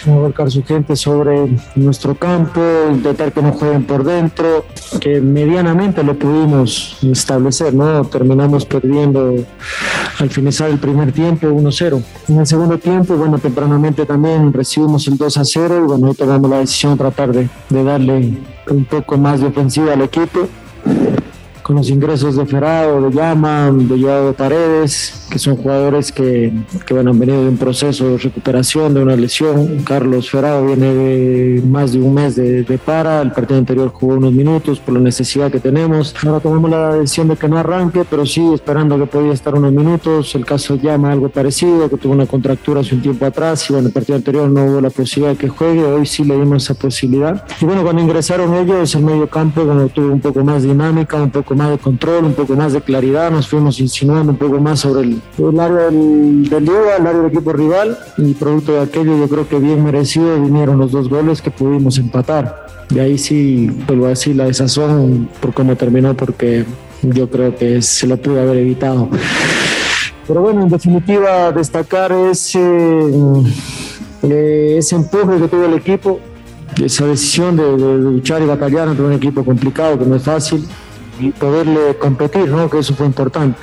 a 0.05 0.09
volcar 0.11 0.51
su 0.51 0.63
gente 0.63 0.95
sobre 0.95 1.47
nuestro 1.75 2.15
campo, 2.15 2.61
intentar 2.91 3.31
que 3.31 3.41
no 3.41 3.51
jueguen 3.51 3.83
por 3.85 4.03
dentro, 4.03 4.65
que 4.99 5.21
medianamente 5.21 6.03
lo 6.03 6.17
pudimos 6.17 6.97
establecer, 7.01 7.73
¿no? 7.73 8.03
Terminamos 8.05 8.65
perdiendo 8.65 9.35
al 10.19 10.29
finalizar 10.29 10.69
el 10.69 10.79
primer 10.79 11.11
tiempo 11.11 11.47
1-0. 11.47 12.03
En 12.29 12.39
el 12.39 12.47
segundo 12.47 12.77
tiempo, 12.77 13.15
bueno, 13.15 13.37
tempranamente 13.37 14.05
también 14.05 14.53
recibimos 14.53 15.07
el 15.07 15.17
2-0 15.17 15.77
y 15.77 15.87
bueno, 15.87 16.07
ahí 16.07 16.13
tomamos 16.13 16.49
la 16.49 16.59
decisión 16.59 16.93
de 16.93 16.97
tratar 16.97 17.31
de, 17.31 17.49
de 17.69 17.83
darle 17.83 18.37
un 18.69 18.85
poco 18.85 19.17
más 19.17 19.41
de 19.41 19.47
ofensiva 19.47 19.93
al 19.93 20.01
equipo 20.01 20.47
con 21.67 21.75
los 21.75 21.89
ingresos 21.89 22.37
de 22.37 22.45
Ferrado, 22.45 23.01
de 23.01 23.13
Llama, 23.13 23.69
de 23.73 24.01
Joao 24.01 24.31
Paredes, 24.31 25.27
que 25.29 25.37
son 25.37 25.57
jugadores 25.57 26.13
que, 26.13 26.53
que 26.85 26.93
bueno, 26.93 27.11
han 27.11 27.19
venido 27.19 27.43
de 27.43 27.49
un 27.49 27.57
proceso 27.57 28.11
de 28.11 28.17
recuperación 28.19 28.93
de 28.93 29.03
una 29.03 29.17
lesión. 29.17 29.83
Carlos 29.83 30.29
Ferrado 30.29 30.65
viene 30.65 30.93
de 30.93 31.61
más 31.67 31.91
de 31.91 31.99
un 31.99 32.13
mes 32.13 32.37
de, 32.37 32.63
de 32.63 32.77
para, 32.77 33.21
el 33.21 33.33
partido 33.33 33.59
anterior 33.59 33.89
jugó 33.89 34.13
unos 34.13 34.31
minutos 34.31 34.79
por 34.79 34.93
la 34.93 35.01
necesidad 35.01 35.51
que 35.51 35.59
tenemos. 35.59 36.15
Ahora 36.25 36.39
tomamos 36.39 36.69
la 36.69 36.95
decisión 36.95 37.27
de 37.27 37.35
que 37.35 37.49
no 37.49 37.57
arranque, 37.57 38.05
pero 38.09 38.25
sí 38.25 38.49
esperando 38.53 38.97
que 38.97 39.05
podía 39.05 39.33
estar 39.33 39.53
unos 39.53 39.73
minutos. 39.73 40.33
El 40.35 40.45
caso 40.45 40.77
de 40.77 40.83
Llama 40.83 41.11
algo 41.11 41.27
parecido, 41.27 41.89
que 41.89 41.97
tuvo 41.97 42.13
una 42.13 42.27
contractura 42.27 42.79
hace 42.79 42.95
un 42.95 43.01
tiempo 43.01 43.25
atrás 43.25 43.69
y 43.69 43.73
bueno, 43.73 43.89
el 43.89 43.93
partido 43.93 44.15
anterior 44.15 44.49
no 44.49 44.63
hubo 44.67 44.79
la 44.79 44.89
posibilidad 44.89 45.33
de 45.33 45.37
que 45.37 45.49
juegue, 45.49 45.83
hoy 45.83 46.05
sí 46.05 46.23
le 46.23 46.37
dimos 46.37 46.63
esa 46.63 46.75
posibilidad. 46.75 47.45
Y 47.59 47.65
bueno, 47.65 47.83
cuando 47.83 48.01
ingresaron 48.01 48.53
ellos, 48.55 48.95
el 48.95 49.03
medio 49.03 49.27
campo 49.27 49.65
cuando 49.65 49.89
tuvo 49.89 50.13
un 50.13 50.21
poco 50.21 50.45
más 50.45 50.63
dinámica, 50.63 51.17
un 51.17 51.29
poco 51.29 51.56
de 51.65 51.77
control, 51.77 52.25
un 52.25 52.33
poco 52.33 52.55
más 52.55 52.73
de 52.73 52.81
claridad, 52.81 53.31
nos 53.31 53.47
fuimos 53.47 53.79
insinuando 53.79 54.31
un 54.31 54.37
poco 54.37 54.59
más 54.59 54.81
sobre 54.81 55.01
el, 55.01 55.21
el 55.37 55.59
área 55.59 55.85
del, 55.85 56.49
del 56.49 56.65
Liga, 56.65 56.97
el 56.99 57.07
área 57.07 57.21
del 57.21 57.31
equipo 57.31 57.53
rival 57.53 57.97
y 58.17 58.33
producto 58.33 58.73
de 58.73 58.81
aquello 58.81 59.17
yo 59.17 59.27
creo 59.27 59.47
que 59.47 59.59
bien 59.59 59.83
merecido 59.83 60.41
vinieron 60.41 60.77
los 60.77 60.91
dos 60.91 61.09
goles 61.09 61.41
que 61.41 61.51
pudimos 61.51 61.97
empatar. 61.97 62.67
De 62.89 63.01
ahí 63.01 63.17
sí, 63.17 63.69
vuelvo 63.85 64.05
a 64.05 64.09
decir, 64.09 64.35
la 64.35 64.45
desazón 64.45 65.29
por 65.41 65.53
cómo 65.53 65.75
terminó, 65.75 66.15
porque 66.15 66.65
yo 67.01 67.29
creo 67.29 67.55
que 67.55 67.81
se 67.81 68.07
lo 68.07 68.17
pudo 68.17 68.39
haber 68.41 68.57
evitado. 68.57 69.09
Pero 70.27 70.41
bueno, 70.41 70.63
en 70.63 70.69
definitiva, 70.69 71.51
destacar 71.51 72.11
ese, 72.11 72.59
eh, 74.23 74.75
ese 74.77 74.95
empuje 74.95 75.39
que 75.39 75.47
tuvo 75.47 75.65
el 75.65 75.73
equipo, 75.73 76.19
esa 76.83 77.05
decisión 77.05 77.55
de, 77.55 77.63
de, 77.63 77.77
de 77.77 77.97
luchar 77.97 78.41
y 78.41 78.45
batallar 78.45 78.89
ante 78.89 79.01
un 79.01 79.13
equipo 79.13 79.43
complicado, 79.43 79.97
que 79.97 80.05
no 80.05 80.15
es 80.15 80.23
fácil, 80.23 80.65
y 81.19 81.31
poderle 81.31 81.97
competir, 81.97 82.47
¿no? 82.47 82.69
que 82.69 82.79
eso 82.79 82.93
fue 82.93 83.05
importante. 83.05 83.59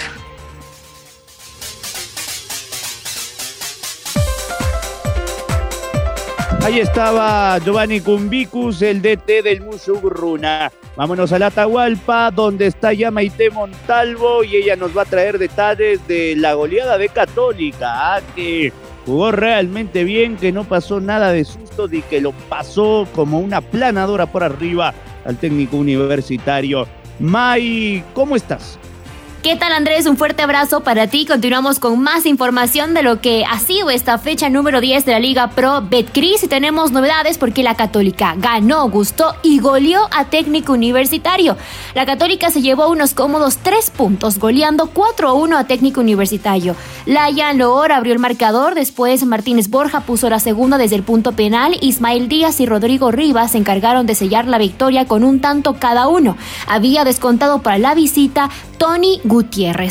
Ahí 6.64 6.80
estaba 6.80 7.58
Giovanni 7.58 8.00
Cumbicus, 8.00 8.80
el 8.80 9.02
DT 9.02 9.42
del 9.42 9.61
Musugruna. 9.61 10.73
Vámonos 10.96 11.30
a 11.32 11.38
la 11.38 11.49
Atahualpa, 11.49 12.30
donde 12.30 12.68
está 12.68 12.94
ya 12.94 13.11
Maite 13.11 13.50
Montalvo 13.50 14.42
y 14.42 14.56
ella 14.56 14.75
nos 14.75 14.96
va 14.96 15.02
a 15.02 15.04
traer 15.04 15.38
detalles 15.38 16.06
de 16.08 16.34
la 16.37 16.54
goleada 16.54 16.96
de 16.96 17.11
Católica, 17.11 18.16
ah, 18.16 18.20
que 18.34 18.73
jugó 19.04 19.30
realmente 19.30 20.04
bien, 20.04 20.38
que 20.38 20.52
no 20.52 20.64
pasó 20.64 21.00
nada 21.00 21.32
de 21.32 21.44
susto 21.44 21.87
y 21.92 22.00
que 22.00 22.23
lo 22.23 22.32
pasó 22.49 23.06
como 23.14 23.40
una 23.40 23.61
planadora 23.61 24.25
por 24.25 24.42
arriba 24.42 24.94
al 25.26 25.37
técnico 25.37 25.76
universitario. 25.76 26.88
May, 27.18 28.02
¿cómo 28.14 28.37
estás? 28.37 28.78
¿Qué 29.44 29.56
tal 29.56 29.74
Andrés? 29.74 30.06
Un 30.06 30.16
fuerte 30.16 30.42
abrazo 30.42 30.80
para 30.80 31.06
ti. 31.06 31.26
Continuamos 31.26 31.78
con 31.78 32.00
más 32.00 32.24
información 32.24 32.94
de 32.94 33.02
lo 33.02 33.20
que 33.20 33.44
ha 33.44 33.58
sido 33.58 33.90
esta 33.90 34.16
fecha 34.16 34.48
número 34.48 34.80
10 34.80 35.04
de 35.04 35.12
la 35.12 35.18
Liga 35.18 35.50
Pro 35.50 35.82
Betcris 35.82 36.44
y 36.44 36.48
tenemos 36.48 36.92
novedades 36.92 37.36
porque 37.36 37.62
la 37.62 37.74
Católica 37.74 38.36
ganó, 38.38 38.88
gustó 38.88 39.34
y 39.42 39.58
goleó 39.58 40.08
a 40.16 40.24
Técnico 40.24 40.72
Universitario. 40.72 41.58
La 41.94 42.06
Católica 42.06 42.50
se 42.50 42.62
llevó 42.62 42.88
unos 42.88 43.12
cómodos 43.12 43.58
tres 43.58 43.90
puntos, 43.90 44.38
goleando 44.38 44.86
4 44.86 45.28
a 45.28 45.34
1 45.34 45.58
a 45.58 45.64
Técnico 45.64 46.00
Universitario. 46.00 46.74
Layan 47.04 47.58
Loor 47.58 47.92
abrió 47.92 48.14
el 48.14 48.20
marcador, 48.20 48.74
después 48.74 49.26
Martínez 49.26 49.68
Borja 49.68 50.00
puso 50.00 50.30
la 50.30 50.40
segunda 50.40 50.78
desde 50.78 50.96
el 50.96 51.02
punto 51.02 51.32
penal, 51.32 51.76
Ismael 51.82 52.30
Díaz 52.30 52.60
y 52.60 52.66
Rodrigo 52.66 53.10
Rivas 53.10 53.50
se 53.50 53.58
encargaron 53.58 54.06
de 54.06 54.14
sellar 54.14 54.46
la 54.46 54.56
victoria 54.56 55.04
con 55.04 55.22
un 55.22 55.40
tanto 55.40 55.74
cada 55.74 56.08
uno. 56.08 56.38
Había 56.66 57.04
descontado 57.04 57.60
para 57.60 57.76
la 57.76 57.94
visita 57.94 58.48
Tony. 58.78 59.20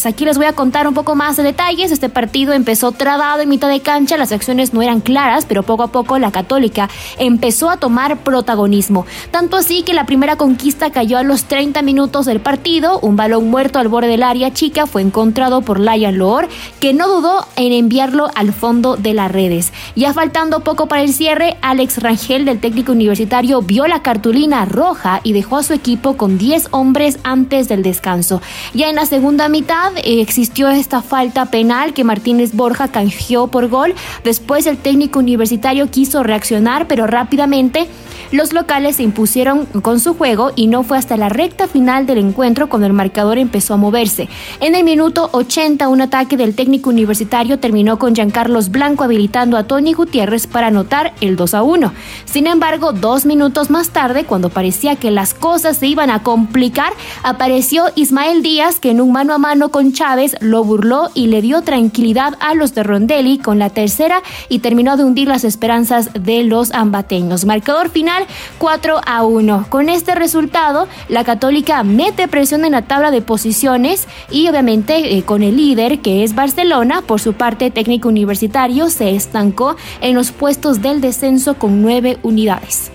Aquí 0.05 0.23
les 0.23 0.37
voy 0.37 0.45
a 0.45 0.53
contar 0.53 0.87
un 0.87 0.93
poco 0.93 1.15
más 1.15 1.35
de 1.35 1.43
detalles. 1.43 1.91
Este 1.91 2.07
partido 2.07 2.53
empezó 2.53 2.93
trabado 2.93 3.41
en 3.41 3.49
mitad 3.49 3.67
de 3.67 3.81
cancha, 3.81 4.15
las 4.15 4.31
acciones 4.31 4.73
no 4.73 4.81
eran 4.81 5.01
claras, 5.01 5.45
pero 5.45 5.63
poco 5.63 5.83
a 5.83 5.91
poco 5.91 6.17
la 6.17 6.31
Católica 6.31 6.89
empezó 7.17 7.69
a 7.69 7.77
tomar 7.77 8.19
protagonismo. 8.19 9.05
Tanto 9.31 9.57
así 9.57 9.83
que 9.83 9.93
la 9.93 10.05
primera 10.05 10.37
conquista 10.37 10.91
cayó 10.91 11.17
a 11.17 11.23
los 11.23 11.43
30 11.45 11.81
minutos 11.81 12.25
del 12.25 12.39
partido. 12.39 12.99
Un 12.99 13.17
balón 13.17 13.49
muerto 13.49 13.79
al 13.79 13.89
borde 13.89 14.07
del 14.07 14.23
área 14.23 14.53
chica 14.53 14.85
fue 14.85 15.01
encontrado 15.01 15.61
por 15.61 15.79
Layan 15.79 16.17
Loor, 16.17 16.47
que 16.79 16.93
no 16.93 17.09
dudó 17.09 17.45
en 17.57 17.73
enviarlo 17.73 18.29
al 18.35 18.53
fondo 18.53 18.95
de 18.95 19.13
las 19.13 19.31
redes. 19.31 19.73
Ya 19.95 20.13
faltando 20.13 20.61
poco 20.61 20.87
para 20.87 21.01
el 21.01 21.13
cierre, 21.13 21.57
Alex 21.61 22.01
Rangel 22.01 22.45
del 22.45 22.61
técnico 22.61 22.93
universitario 22.93 23.61
vio 23.61 23.87
la 23.87 24.01
cartulina 24.01 24.63
roja 24.63 25.19
y 25.23 25.33
dejó 25.33 25.57
a 25.57 25.63
su 25.63 25.73
equipo 25.73 26.15
con 26.15 26.37
10 26.37 26.69
hombres 26.71 27.19
antes 27.23 27.67
del 27.67 27.83
descanso. 27.83 28.41
Ya 28.73 28.89
en 28.89 28.95
la 28.95 29.05
segunda 29.33 29.49
mitad 29.49 29.97
eh, 29.97 30.21
existió 30.21 30.69
esta 30.69 31.01
falta 31.01 31.47
penal 31.47 31.95
que 31.95 32.03
Martínez 32.03 32.53
Borja 32.53 32.89
canjeó 32.89 33.47
por 33.47 33.67
gol. 33.67 33.95
Después 34.23 34.67
el 34.67 34.77
técnico 34.77 35.17
universitario 35.17 35.89
quiso 35.89 36.21
reaccionar, 36.21 36.87
pero 36.87 37.07
rápidamente 37.07 37.87
los 38.33 38.51
locales 38.51 38.95
se 38.95 39.03
impusieron 39.03 39.67
con 39.83 39.99
su 39.99 40.15
juego 40.15 40.51
y 40.55 40.65
no 40.65 40.81
fue 40.81 40.97
hasta 40.97 41.17
la 41.17 41.29
recta 41.29 41.67
final 41.67 42.07
del 42.07 42.17
encuentro 42.17 42.67
cuando 42.67 42.87
el 42.87 42.93
marcador 42.93 43.37
empezó 43.37 43.75
a 43.75 43.77
moverse. 43.77 44.27
En 44.59 44.73
el 44.73 44.83
minuto 44.83 45.29
80, 45.33 45.87
un 45.87 46.01
ataque 46.01 46.35
del 46.35 46.55
técnico 46.55 46.89
universitario 46.89 47.59
terminó 47.59 47.99
con 47.99 48.15
Giancarlos 48.15 48.71
Blanco 48.71 49.03
habilitando 49.03 49.55
a 49.55 49.65
Tony 49.65 49.93
Gutiérrez 49.93 50.47
para 50.47 50.67
anotar 50.67 51.13
el 51.21 51.35
2 51.35 51.53
a 51.53 51.61
1. 51.61 51.93
Sin 52.25 52.47
embargo, 52.47 52.91
dos 52.91 53.25
minutos 53.25 53.69
más 53.69 53.91
tarde, 53.91 54.23
cuando 54.23 54.49
parecía 54.49 54.95
que 54.95 55.11
las 55.11 55.35
cosas 55.35 55.77
se 55.77 55.85
iban 55.85 56.09
a 56.09 56.23
complicar, 56.23 56.91
apareció 57.21 57.85
Ismael 57.93 58.41
Díaz 58.41 58.79
que 58.79 58.89
en 58.89 58.99
un 58.99 59.11
mano 59.13 59.35
a 59.35 59.37
mano 59.37 59.69
con 59.69 59.93
Chávez 59.93 60.35
lo 60.41 60.63
burló 60.63 61.11
y 61.13 61.27
le 61.27 61.43
dio 61.43 61.61
tranquilidad 61.61 62.33
a 62.39 62.55
los 62.55 62.73
de 62.73 62.81
Rondelli 62.81 63.37
con 63.37 63.59
la 63.59 63.69
tercera 63.69 64.23
y 64.49 64.59
terminó 64.59 64.97
de 64.97 65.03
hundir 65.03 65.27
las 65.27 65.43
esperanzas 65.43 66.09
de 66.13 66.43
los 66.43 66.71
ambateños. 66.71 67.45
Marcador 67.45 67.91
final 67.91 68.25
4 68.57 69.01
a 69.05 69.23
1. 69.23 69.67
Con 69.69 69.89
este 69.89 70.15
resultado, 70.15 70.87
la 71.09 71.23
Católica 71.23 71.83
mete 71.83 72.27
presión 72.27 72.65
en 72.65 72.71
la 72.71 72.81
tabla 72.81 73.11
de 73.11 73.21
posiciones 73.21 74.07
y 74.31 74.47
obviamente 74.47 75.15
eh, 75.15 75.23
con 75.23 75.43
el 75.43 75.57
líder 75.57 75.99
que 75.99 76.23
es 76.23 76.33
Barcelona, 76.33 77.03
por 77.03 77.21
su 77.21 77.33
parte 77.33 77.69
técnico 77.69 78.09
universitario 78.09 78.89
se 78.89 79.15
estancó 79.15 79.75
en 80.01 80.15
los 80.15 80.31
puestos 80.31 80.81
del 80.81 81.01
descenso 81.01 81.53
con 81.53 81.83
nueve 81.83 82.17
unidades. 82.23 82.91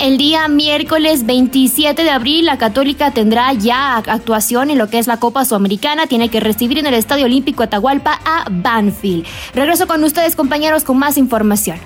El 0.00 0.16
día 0.16 0.48
miércoles 0.48 1.26
27 1.26 2.02
de 2.02 2.08
abril, 2.08 2.46
la 2.46 2.56
Católica 2.56 3.10
tendrá 3.10 3.52
ya 3.52 3.98
actuación 3.98 4.70
en 4.70 4.78
lo 4.78 4.88
que 4.88 4.98
es 4.98 5.06
la 5.06 5.18
Copa 5.18 5.44
Sudamericana. 5.44 6.06
Tiene 6.06 6.30
que 6.30 6.40
recibir 6.40 6.78
en 6.78 6.86
el 6.86 6.94
Estadio 6.94 7.26
Olímpico 7.26 7.62
Atahualpa 7.62 8.18
a 8.24 8.46
Banfield. 8.50 9.26
Regreso 9.52 9.86
con 9.86 10.02
ustedes, 10.02 10.36
compañeros, 10.36 10.84
con 10.84 10.98
más 10.98 11.18
información. 11.18 11.78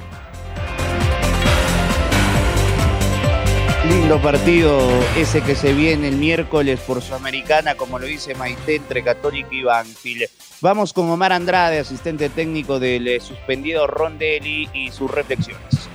Lindo 3.88 4.22
partido 4.22 4.78
ese 5.16 5.42
que 5.42 5.56
se 5.56 5.74
viene 5.74 6.06
el 6.06 6.16
miércoles 6.16 6.78
por 6.86 7.02
Sudamericana, 7.02 7.74
como 7.74 7.98
lo 7.98 8.06
dice 8.06 8.36
Maite, 8.36 8.76
entre 8.76 9.02
Católica 9.02 9.48
y 9.50 9.64
Banfield. 9.64 10.30
Vamos 10.60 10.92
con 10.92 11.10
Omar 11.10 11.32
Andrade, 11.32 11.80
asistente 11.80 12.28
técnico 12.28 12.78
del 12.78 13.08
eh, 13.08 13.18
suspendido 13.18 13.88
Rondelli 13.88 14.68
y 14.72 14.92
sus 14.92 15.10
reflexiones. 15.10 15.88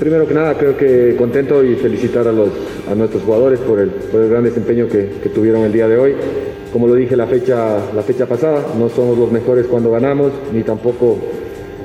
Primero 0.00 0.26
que 0.26 0.32
nada, 0.32 0.56
creo 0.56 0.78
que 0.78 1.14
contento 1.14 1.62
y 1.62 1.74
felicitar 1.74 2.26
a, 2.26 2.32
los, 2.32 2.48
a 2.90 2.94
nuestros 2.94 3.22
jugadores 3.22 3.60
por 3.60 3.78
el, 3.78 3.90
por 3.90 4.22
el 4.22 4.30
gran 4.30 4.42
desempeño 4.44 4.88
que, 4.88 5.10
que, 5.22 5.28
tuvieron 5.28 5.60
el 5.60 5.74
día 5.74 5.86
de 5.88 5.98
hoy. 5.98 6.14
Como 6.72 6.88
lo 6.88 6.94
dije 6.94 7.14
la 7.16 7.26
fecha, 7.26 7.76
la 7.94 8.00
fecha 8.00 8.24
pasada, 8.24 8.64
no 8.78 8.88
somos 8.88 9.18
los 9.18 9.30
mejores 9.30 9.66
cuando 9.66 9.90
ganamos, 9.90 10.32
ni 10.54 10.62
tampoco 10.62 11.18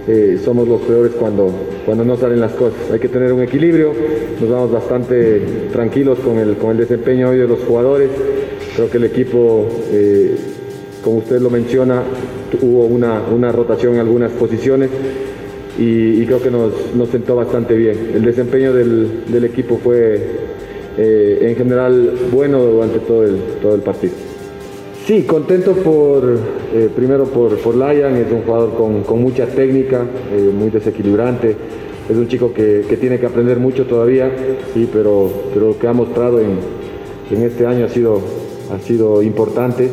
eh, 0.07 0.39
somos 0.41 0.65
los 0.65 0.79
peores 0.83 1.11
cuando, 1.19 1.51
cuando 1.85 2.05
no 2.05 2.15
salen 2.15 2.39
las 2.39 2.53
cosas. 2.53 2.79
Hay 2.89 2.99
que 2.99 3.09
tener 3.09 3.33
un 3.33 3.41
equilibrio, 3.41 3.91
nos 4.39 4.49
vamos 4.49 4.71
bastante 4.71 5.41
tranquilos 5.73 6.17
con 6.19 6.37
el, 6.37 6.55
con 6.55 6.71
el 6.71 6.77
desempeño 6.77 7.31
hoy 7.31 7.39
de 7.39 7.49
los 7.49 7.59
jugadores. 7.67 8.09
Creo 8.77 8.89
que 8.89 8.97
el 8.97 9.03
equipo, 9.03 9.67
eh, 9.91 10.37
como 11.03 11.17
usted 11.17 11.41
lo 11.41 11.49
menciona, 11.49 12.01
hubo 12.61 12.85
una, 12.85 13.23
una 13.29 13.51
rotación 13.51 13.95
en 13.95 13.99
algunas 13.99 14.31
posiciones 14.31 14.89
y, 15.77 16.25
creo 16.25 16.41
que 16.41 16.51
nos, 16.51 16.71
nos, 16.95 17.09
sentó 17.09 17.35
bastante 17.35 17.75
bien. 17.75 18.11
El 18.13 18.23
desempeño 18.23 18.73
del, 18.73 19.25
del 19.27 19.43
equipo 19.43 19.77
fue 19.77 20.21
eh, 20.97 21.49
en 21.49 21.55
general 21.57 22.13
bueno 22.31 22.63
durante 22.63 22.99
todo 22.99 23.25
el, 23.25 23.37
todo 23.61 23.75
el 23.75 23.81
partido. 23.81 24.13
Sí, 25.05 25.23
contento 25.23 25.73
por, 25.73 26.23
eh, 26.73 26.89
primero 26.95 27.25
por, 27.25 27.57
por 27.57 27.75
Layan, 27.75 28.15
es 28.15 28.31
un 28.31 28.43
jugador 28.43 28.73
con, 28.75 29.03
con 29.03 29.21
mucha 29.21 29.45
técnica, 29.45 30.05
eh, 30.33 30.49
muy 30.57 30.69
desequilibrante, 30.69 31.55
es 32.09 32.15
un 32.15 32.27
chico 32.27 32.53
que, 32.53 32.85
que, 32.87 32.97
tiene 32.97 33.19
que 33.19 33.25
aprender 33.25 33.59
mucho 33.59 33.85
todavía, 33.85 34.31
sí, 34.73 34.89
pero, 34.91 35.29
pero 35.53 35.67
lo 35.67 35.77
que 35.77 35.87
ha 35.87 35.93
mostrado 35.93 36.39
en, 36.39 36.57
en 37.29 37.43
este 37.43 37.67
año 37.67 37.85
ha 37.85 37.89
sido, 37.89 38.21
ha 38.71 38.79
sido 38.79 39.21
importante. 39.21 39.89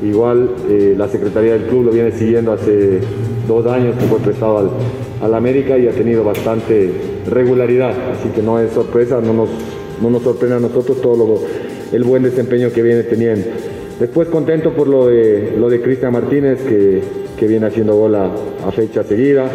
Igual 0.00 0.50
la 0.96 1.08
Secretaría 1.08 1.54
del 1.54 1.64
Club 1.64 1.86
lo 1.86 1.90
viene 1.90 2.12
siguiendo 2.12 2.52
hace 2.52 3.00
dos 3.48 3.66
años 3.66 3.96
que 3.98 4.04
fue 4.04 4.20
prestado 4.20 4.58
al, 4.58 4.70
al 5.20 5.34
América 5.34 5.76
y 5.76 5.86
ha 5.86 5.92
tenido 5.92 6.24
bastante 6.24 6.90
regularidad, 7.26 7.92
así 8.12 8.28
que 8.30 8.42
no 8.42 8.60
es 8.60 8.72
sorpresa, 8.72 9.20
no 9.20 9.32
nos, 9.32 9.48
no 10.00 10.10
nos 10.10 10.22
sorprende 10.22 10.56
a 10.56 10.60
nosotros 10.60 11.00
todo 11.00 11.40
el 11.92 12.04
buen 12.04 12.22
desempeño 12.22 12.70
que 12.72 12.82
viene 12.82 13.02
teniendo. 13.02 13.46
Después 13.98 14.28
contento 14.28 14.72
por 14.72 14.86
lo 14.86 15.08
de, 15.08 15.54
lo 15.58 15.68
de 15.68 15.80
Cristian 15.80 16.12
Martínez, 16.12 16.62
que, 16.62 17.00
que, 17.36 17.46
viene 17.48 17.66
haciendo 17.66 17.96
gol 17.96 18.14
a, 18.14 18.30
fecha 18.70 19.02
seguida. 19.02 19.50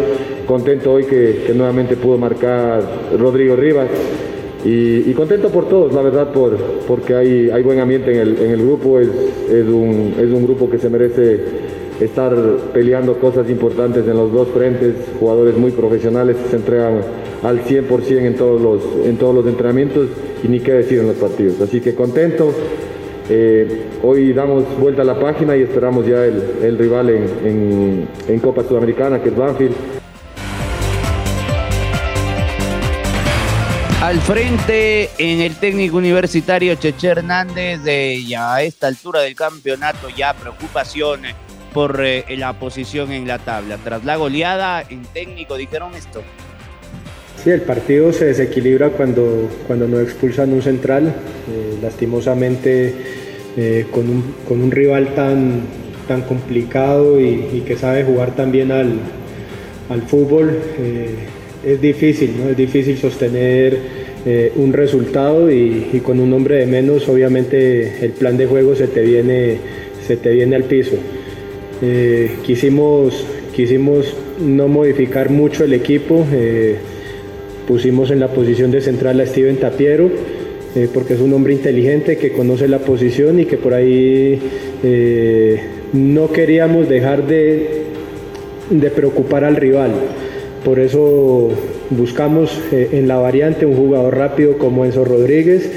Contento 0.45 0.91
hoy 0.91 1.05
que, 1.05 1.43
que, 1.47 1.53
nuevamente 1.53 1.95
pudo 1.95 2.17
marcar 2.17 2.83
Rodrigo 3.17 3.55
Rivas. 3.55 3.87
Y, 4.65 5.09
y, 5.09 5.13
contento 5.13 5.47
por 5.49 5.69
todos, 5.69 5.93
la 5.93 6.01
verdad, 6.01 6.33
por, 6.33 6.57
porque 6.87 7.15
hay, 7.15 7.49
hay 7.49 7.63
buen 7.63 7.79
ambiente 7.79 8.11
en 8.11 8.19
el, 8.19 8.37
en 8.37 8.51
el 8.51 8.61
grupo. 8.63 8.99
Es, 8.99 9.07
es, 9.49 9.65
un, 9.65 10.13
es 10.17 10.29
un 10.29 10.43
grupo 10.43 10.69
que 10.69 10.77
se 10.77 10.89
merece 10.89 11.39
estar 11.99 12.35
peleando 12.73 13.19
cosas 13.19 13.49
importantes 13.49 14.07
en 14.07 14.17
los 14.17 14.31
dos 14.31 14.49
frentes, 14.49 14.95
jugadores 15.19 15.57
muy 15.57 15.71
profesionales 15.71 16.37
se 16.49 16.55
entregan 16.55 17.01
al 17.43 17.63
100% 17.63 18.19
en 18.19 18.35
todos, 18.35 18.61
los, 18.61 19.05
en 19.05 19.17
todos 19.17 19.35
los 19.35 19.45
entrenamientos 19.47 20.07
y 20.43 20.47
ni 20.47 20.59
qué 20.59 20.73
decir 20.73 20.99
en 20.99 21.07
los 21.07 21.17
partidos. 21.17 21.59
Así 21.61 21.81
que 21.81 21.95
contento. 21.95 22.53
Eh, 23.29 23.83
hoy 24.03 24.33
damos 24.33 24.65
vuelta 24.77 25.01
a 25.01 25.05
la 25.05 25.17
página 25.17 25.55
y 25.55 25.61
esperamos 25.61 26.05
ya 26.05 26.25
el, 26.25 26.43
el 26.61 26.77
rival 26.77 27.09
en, 27.09 27.23
en, 27.45 28.07
en 28.27 28.39
Copa 28.39 28.63
Sudamericana, 28.63 29.21
que 29.21 29.29
es 29.29 29.35
Banfield. 29.35 29.73
Al 34.03 34.19
frente 34.19 35.09
en 35.17 35.39
el 35.39 35.55
técnico 35.55 35.95
universitario 35.95 36.75
Cheche 36.75 37.07
Hernández, 37.07 37.81
de 37.83 38.21
ya 38.27 38.55
a 38.55 38.61
esta 38.61 38.87
altura 38.87 39.21
del 39.21 39.33
campeonato 39.33 40.09
ya 40.09 40.33
preocupación 40.33 41.21
por 41.73 42.01
eh, 42.05 42.23
la 42.37 42.53
posición 42.53 43.11
en 43.11 43.27
la 43.27 43.39
tabla. 43.39 43.77
Tras 43.83 44.05
la 44.05 44.15
goleada 44.15 44.83
en 44.89 45.01
técnico 45.13 45.57
dijeron 45.57 45.93
esto. 45.95 46.21
Sí, 47.43 47.49
el 47.49 47.61
partido 47.61 48.13
se 48.13 48.25
desequilibra 48.25 48.89
cuando, 48.89 49.49
cuando 49.67 49.87
no 49.87 49.99
expulsan 49.99 50.53
un 50.53 50.61
central. 50.61 51.07
Eh, 51.07 51.77
lastimosamente, 51.81 52.93
eh, 53.57 53.85
con, 53.91 54.09
un, 54.09 54.35
con, 54.47 54.61
un, 54.61 54.71
rival 54.71 55.13
tan, 55.15 55.61
tan 56.07 56.21
complicado 56.21 57.19
y, 57.19 57.63
que 57.65 57.75
sabe 57.75 58.03
jugar 58.03 58.35
también 58.35 58.71
al, 58.71 58.93
al 59.89 60.01
fútbol, 60.03 60.57
es 61.65 61.81
difícil, 61.81 62.35
¿no? 62.37 62.49
Es 62.49 62.57
difícil 62.57 62.97
sostener 62.97 63.77
un 64.55 64.71
resultado 64.71 65.51
y, 65.51 65.89
y, 65.91 65.99
con 65.99 66.21
un 66.21 66.31
hombre 66.31 66.55
de 66.57 66.65
menos, 66.65 67.09
obviamente 67.09 68.05
el 68.05 68.11
plan 68.11 68.37
de 68.37 68.45
juego 68.47 68.73
se 68.75 68.87
te 68.87 69.01
viene, 69.01 69.57
se 70.07 70.15
te 70.15 70.31
viene 70.31 70.55
al 70.55 70.63
piso. 70.63 70.95
Eh, 71.81 72.37
quisimos, 72.45 73.25
quisimos 73.55 74.15
no 74.39 74.67
modificar 74.67 75.29
mucho 75.29 75.63
el 75.63 75.73
equipo, 75.73 76.25
eh, 76.31 76.75
pusimos 77.67 78.11
en 78.11 78.19
la 78.19 78.29
posición 78.29 78.71
de 78.71 78.81
central 78.81 79.19
a 79.19 79.25
Steven 79.25 79.57
Tapiero, 79.57 80.09
eh, 80.75 80.87
porque 80.93 81.13
es 81.13 81.19
un 81.19 81.33
hombre 81.33 81.53
inteligente 81.53 82.17
que 82.17 82.31
conoce 82.31 82.67
la 82.67 82.79
posición 82.79 83.39
y 83.39 83.45
que 83.45 83.57
por 83.57 83.73
ahí 83.73 84.39
no 85.93 86.31
queríamos 86.31 86.89
dejar 86.89 87.27
de, 87.27 87.83
de 88.69 88.89
preocupar 88.89 89.43
al 89.43 89.55
rival. 89.55 89.91
Por 90.65 90.79
eso 90.79 91.49
buscamos 91.89 92.59
en 92.71 93.07
la 93.07 93.17
variante 93.17 93.65
un 93.65 93.75
jugador 93.75 94.17
rápido 94.17 94.57
como 94.57 94.85
Enzo 94.85 95.05
Rodríguez, 95.05 95.69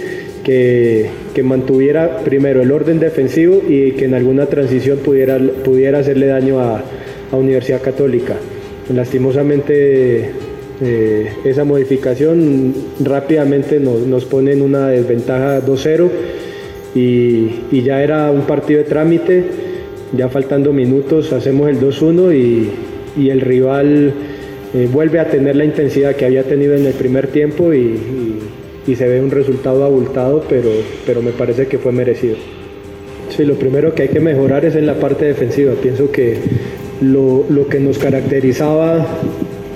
que, 0.42 1.10
que, 1.36 1.42
mantuviera 1.42 2.18
primero 2.24 2.62
el 2.62 2.72
orden 2.72 2.98
defensivo 2.98 3.62
y 3.68 3.92
que 3.92 4.06
en 4.06 4.14
alguna 4.14 4.46
transición 4.46 4.98
pudiera, 4.98 5.38
pudiera 5.38 5.98
hacerle 5.98 6.26
daño 6.26 6.60
a, 6.60 6.82
Universidad 7.32 7.82
Católica. 7.82 8.36
Lastimosamente 8.94 10.30
eh, 10.80 11.28
esa 11.44 11.64
modificación 11.64 12.72
rápidamente 13.00 13.78
nos, 13.78 14.06
nos, 14.06 14.24
pone 14.24 14.52
en 14.52 14.62
una 14.62 14.88
desventaja 14.88 15.60
2-0 15.60 16.08
y, 16.94 17.82
ya 17.82 18.02
era 18.02 18.30
un 18.30 18.42
partido 18.42 18.78
de 18.78 18.84
trámite, 18.84 19.44
ya 20.16 20.28
faltando 20.28 20.72
minutos 20.72 21.32
hacemos 21.32 21.68
el 21.68 21.78
2-1 21.78 22.34
y, 22.34 22.70
y 23.20 23.30
el 23.30 23.42
rival 23.42 24.14
eh, 24.74 24.88
vuelve 24.92 25.20
a 25.20 25.28
tener 25.30 25.56
la 25.56 25.64
intensidad 25.64 26.16
que 26.16 26.24
había 26.24 26.42
tenido 26.42 26.74
en 26.74 26.86
el 26.86 26.92
primer 26.92 27.28
tiempo 27.28 27.72
y, 27.72 27.98
y, 28.86 28.94
se 28.94 29.06
ve 29.06 29.20
un 29.20 29.30
resultado 29.30 29.84
abultado, 29.84 30.44
pero, 30.48 30.70
pero 31.04 31.22
me 31.22 31.32
parece 31.32 31.66
que 31.66 31.78
fue 31.78 31.92
merecido. 31.92 32.36
Sí, 33.28 33.44
lo 33.44 33.54
primero 33.54 33.94
que 33.94 34.02
hay 34.02 34.08
que 34.08 34.20
mejorar 34.20 34.64
es 34.64 34.76
en 34.76 34.86
la 34.86 34.94
parte 34.94 35.24
defensiva. 35.24 35.72
Pienso 35.74 36.10
que 36.10 36.38
lo, 37.00 37.44
lo 37.48 37.66
que 37.66 37.80
nos 37.80 37.98
caracterizaba 37.98 39.06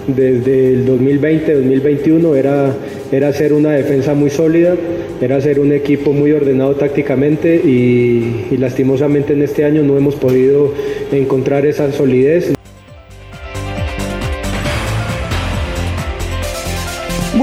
desde 0.06 0.72
el 0.72 0.86
2020-2021 0.86 2.36
era, 2.36 2.74
era 3.12 3.32
ser 3.32 3.52
una 3.52 3.72
defensa 3.72 4.14
muy 4.14 4.30
sólida, 4.30 4.74
era 5.20 5.40
ser 5.40 5.60
un 5.60 5.72
equipo 5.72 6.12
muy 6.12 6.32
ordenado 6.32 6.74
tácticamente 6.74 7.56
y 7.56 8.56
lastimosamente 8.56 9.32
en 9.34 9.42
este 9.42 9.64
año 9.64 9.82
no 9.82 9.96
hemos 9.96 10.16
podido 10.16 10.72
encontrar 11.12 11.66
esa 11.66 11.92
solidez. 11.92 12.54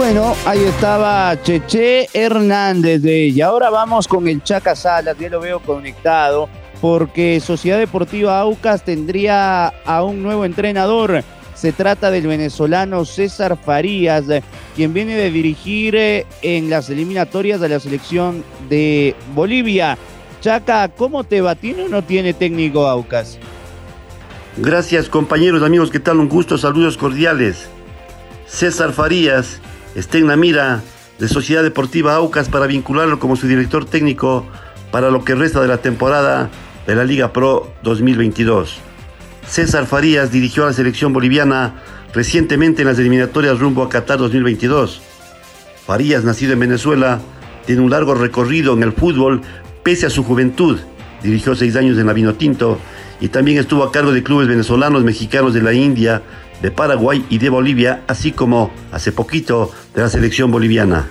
Bueno, 0.10 0.38
ahí 0.46 0.63
estaba 0.63 1.38
Cheche 1.43 2.08
Hernández 2.13 3.02
de 3.02 3.28
Y 3.28 3.41
ahora 3.41 3.70
vamos 3.70 4.08
con 4.08 4.26
el 4.30 4.41
Chaca 4.41 4.74
Salas, 4.74 5.17
ya 5.20 5.28
lo 5.28 5.41
veo 5.41 5.60
conectado, 5.60 6.48
porque 6.80 7.41
Sociedad 7.41 7.78
Deportiva 7.78 8.39
Aucas 8.39 8.86
tendría 8.86 9.67
a 9.67 10.04
un 10.04 10.24
nuevo 10.24 10.46
entrenador. 10.46 11.26
Se 11.56 11.74
trata 11.74 12.10
del 12.10 12.26
venezolano 12.26 13.04
César 13.04 13.58
Farías, 13.58 14.24
quien 14.78 14.93
viene 14.93 15.13
de 15.17 15.30
dirigir 15.30 15.98
eh, 15.98 16.26
en 16.41 16.70
las 16.70 16.89
eliminatorias 16.89 17.60
de 17.60 17.67
la 17.67 17.82
selección 17.82 18.46
de 18.70 19.13
Bolivia. 19.36 19.98
Chaca, 20.39 20.88
¿cómo 20.88 21.26
te 21.26 21.41
va? 21.41 21.56
¿Tiene 21.56 21.84
o 21.84 21.89
no 21.89 22.02
tiene 22.02 22.34
técnico 22.34 22.88
Aucas? 22.88 23.38
Gracias 24.56 25.10
compañeros, 25.10 25.63
amigos, 25.63 25.91
¿qué 25.91 26.00
tal? 26.00 26.22
Un 26.22 26.30
gusto, 26.30 26.58
saludos 26.58 26.96
cordiales. 26.96 27.67
César 28.48 28.93
Farías 28.93 29.60
está 29.95 30.17
en 30.17 30.28
la 30.28 30.36
mira 30.36 30.82
de 31.19 31.28
Sociedad 31.28 31.63
Deportiva 31.63 32.15
Aucas 32.15 32.50
para 32.50 32.67
vincularlo 32.67 33.19
como 33.19 33.36
su 33.36 33.47
director 33.47 33.86
técnico 33.86 34.45
para 34.91 35.10
lo 35.10 35.23
que 35.23 35.36
resta 35.36 35.62
de 35.62 35.67
la 35.67 35.78
temporada 35.80 36.50
de 36.86 36.95
la 36.95 37.04
Liga 37.04 37.34
Pro 37.34 37.73
2022. 37.84 38.80
César 39.47 39.86
Farías 39.86 40.32
dirigió 40.32 40.63
a 40.63 40.67
la 40.67 40.73
selección 40.73 41.13
boliviana 41.13 41.76
recientemente 42.13 42.82
en 42.82 42.88
las 42.88 43.00
eliminatorias 43.00 43.60
rumbo 43.60 43.84
a 43.84 43.89
Qatar 43.89 44.17
2022. 44.19 45.02
Farías, 45.86 46.23
nacido 46.23 46.54
en 46.54 46.60
Venezuela, 46.60 47.19
tiene 47.65 47.82
un 47.82 47.89
largo 47.89 48.13
recorrido 48.13 48.73
en 48.73 48.84
el 48.84 48.93
fútbol 48.93 49.41
pese 49.84 50.06
a 50.06 50.10
su 50.10 50.23
juventud. 50.23 50.80
Dirigió 51.23 51.56
seis 51.56 51.76
años 51.76 51.97
en 51.97 52.08
la 52.08 52.13
Vinotinto 52.13 52.78
y 53.19 53.30
también 53.30 53.58
estuvo 53.58 53.84
a 53.84 53.91
cargo 53.91 54.12
de 54.12 54.23
clubes 54.23 54.47
venezolanos, 54.47 55.04
mexicanos 55.04 55.54
de 55.54 55.62
la 55.62 55.73
India, 55.73 56.21
de 56.62 56.72
Paraguay 56.72 57.26
y 57.30 57.38
de 57.38 57.50
Bolivia, 57.50 58.04
así 58.08 58.32
como 58.32 58.72
hace 58.91 59.12
poquito 59.12 59.72
de 59.93 60.02
la 60.02 60.10
selección 60.10 60.52
boliviana. 60.52 61.08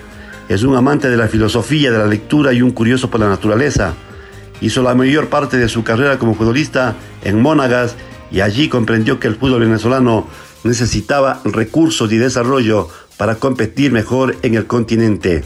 Es 0.49 0.63
un 0.63 0.75
amante 0.75 1.09
de 1.09 1.17
la 1.17 1.27
filosofía, 1.27 1.91
de 1.91 1.97
la 1.97 2.07
lectura 2.07 2.53
y 2.53 2.61
un 2.61 2.71
curioso 2.71 3.09
por 3.09 3.19
la 3.19 3.29
naturaleza. 3.29 3.93
Hizo 4.61 4.81
la 4.81 4.95
mayor 4.95 5.29
parte 5.29 5.57
de 5.57 5.69
su 5.69 5.83
carrera 5.83 6.17
como 6.17 6.35
futbolista 6.35 6.95
en 7.23 7.41
Mónagas 7.41 7.95
y 8.31 8.41
allí 8.41 8.69
comprendió 8.69 9.19
que 9.19 9.27
el 9.27 9.35
fútbol 9.35 9.61
venezolano 9.61 10.27
necesitaba 10.63 11.41
recursos 11.43 12.11
y 12.11 12.17
desarrollo 12.17 12.89
para 13.17 13.35
competir 13.35 13.91
mejor 13.91 14.35
en 14.41 14.55
el 14.55 14.67
continente. 14.67 15.43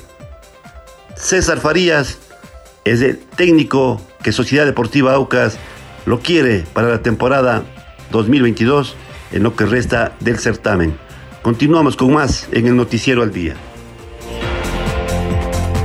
César 1.16 1.60
Farías 1.60 2.18
es 2.86 3.02
el 3.02 3.18
técnico 3.18 4.02
que 4.24 4.32
Sociedad 4.32 4.66
Deportiva 4.66 5.14
Aucas 5.14 5.58
lo 6.06 6.20
quiere 6.20 6.64
para 6.74 6.90
la 6.90 7.02
temporada 7.02 7.64
2022 8.12 8.96
en 9.32 9.44
lo 9.44 9.56
que 9.56 9.66
resta 9.66 10.14
del 10.20 10.38
certamen. 10.38 10.98
Continuamos 11.42 11.96
con 11.96 12.14
más 12.14 12.48
en 12.52 12.68
el 12.68 12.76
Noticiero 12.76 13.24
al 13.24 13.32
Día. 13.32 13.56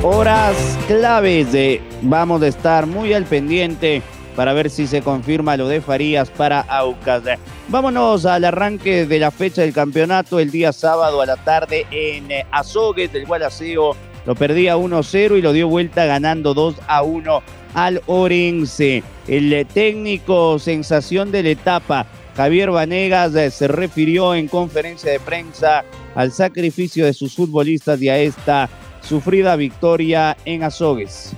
Horas 0.03 0.57
claves 0.87 1.53
de 1.53 1.81
vamos 2.03 2.43
a 2.43 2.47
estar 2.47 2.87
muy 2.87 3.13
al 3.13 3.25
pendiente 3.25 4.03
para 4.37 4.53
ver 4.53 4.71
si 4.71 4.87
se 4.87 5.01
confirma 5.03 5.57
lo 5.57 5.67
de 5.67 5.81
Farías 5.81 6.31
para 6.31 6.61
Aucas. 6.61 7.23
Vámonos 7.69 8.27
al 8.27 8.45
arranque 8.45 9.07
de 9.07 9.19
la 9.19 9.31
fecha 9.31 9.63
del 9.63 9.73
campeonato 9.73 10.39
el 10.39 10.51
día 10.51 10.73
sábado 10.73 11.23
a 11.23 11.27
la 11.27 11.37
tarde 11.37 11.87
en 11.91 12.29
Azogues 12.53 13.13
del 13.13 13.27
Gualaceo. 13.27 13.97
Lo 14.27 14.35
perdía 14.35 14.77
1-0 14.77 15.39
y 15.39 15.43
lo 15.43 15.53
dio 15.53 15.69
vuelta 15.69 16.05
ganando 16.05 16.55
2-1 16.55 17.43
al 17.75 18.03
Orense. 18.07 19.03
El 19.27 19.67
técnico 19.67 20.59
sensación 20.59 21.33
de 21.33 21.43
la 21.43 21.49
etapa 21.51 22.07
Javier 22.37 22.71
Vanegas 22.71 23.35
eh, 23.35 23.51
se 23.51 23.67
refirió 23.67 24.35
en 24.35 24.47
conferencia 24.47 25.11
de 25.11 25.19
prensa 25.19 25.85
al 26.15 26.33
sacrificio 26.33 27.07
de 27.07 27.15
sus 27.15 27.35
futbolistas 27.35 28.01
y 28.03 28.11
a 28.11 28.19
esta 28.19 28.69
sufrida 29.01 29.57
victoria 29.57 30.37
en 30.45 30.63
Azogues. 30.63 31.33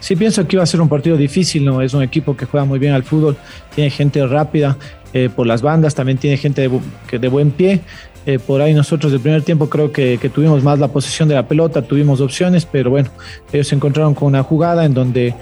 Sí, 0.00 0.16
pienso 0.16 0.46
que 0.48 0.56
iba 0.56 0.62
a 0.62 0.66
ser 0.66 0.80
un 0.80 0.88
partido 0.88 1.16
difícil, 1.16 1.64
¿no? 1.64 1.82
Es 1.82 1.92
un 1.92 2.02
equipo 2.02 2.36
que 2.36 2.46
juega 2.46 2.64
muy 2.64 2.78
bien 2.78 2.94
al 2.94 3.04
fútbol, 3.04 3.36
tiene 3.74 3.90
gente 3.90 4.26
rápida 4.26 4.76
eh, 5.12 5.28
por 5.34 5.46
las 5.46 5.60
bandas, 5.60 5.94
también 5.94 6.16
tiene 6.18 6.38
gente 6.38 6.68
de, 6.68 7.18
de 7.18 7.28
buen 7.28 7.50
pie. 7.50 7.80
Eh, 8.24 8.38
por 8.38 8.62
ahí 8.62 8.72
nosotros 8.72 9.12
del 9.12 9.20
primer 9.20 9.42
tiempo 9.42 9.68
creo 9.68 9.92
que, 9.92 10.18
tuvimos 10.32 10.62
más 10.62 10.78
la 10.78 10.88
posesión 10.88 11.28
de 11.28 11.34
la 11.34 11.46
pelota, 11.46 11.82
tuvimos 11.82 12.20
opciones, 12.20 12.64
pero 12.64 12.90
bueno, 12.90 13.10
ellos 13.52 13.68
se 13.68 13.74
encontraron 13.74 14.14
con 14.14 14.28
una 14.28 14.42
jugada 14.42 14.84
en 14.86 14.94
donde 14.94 15.34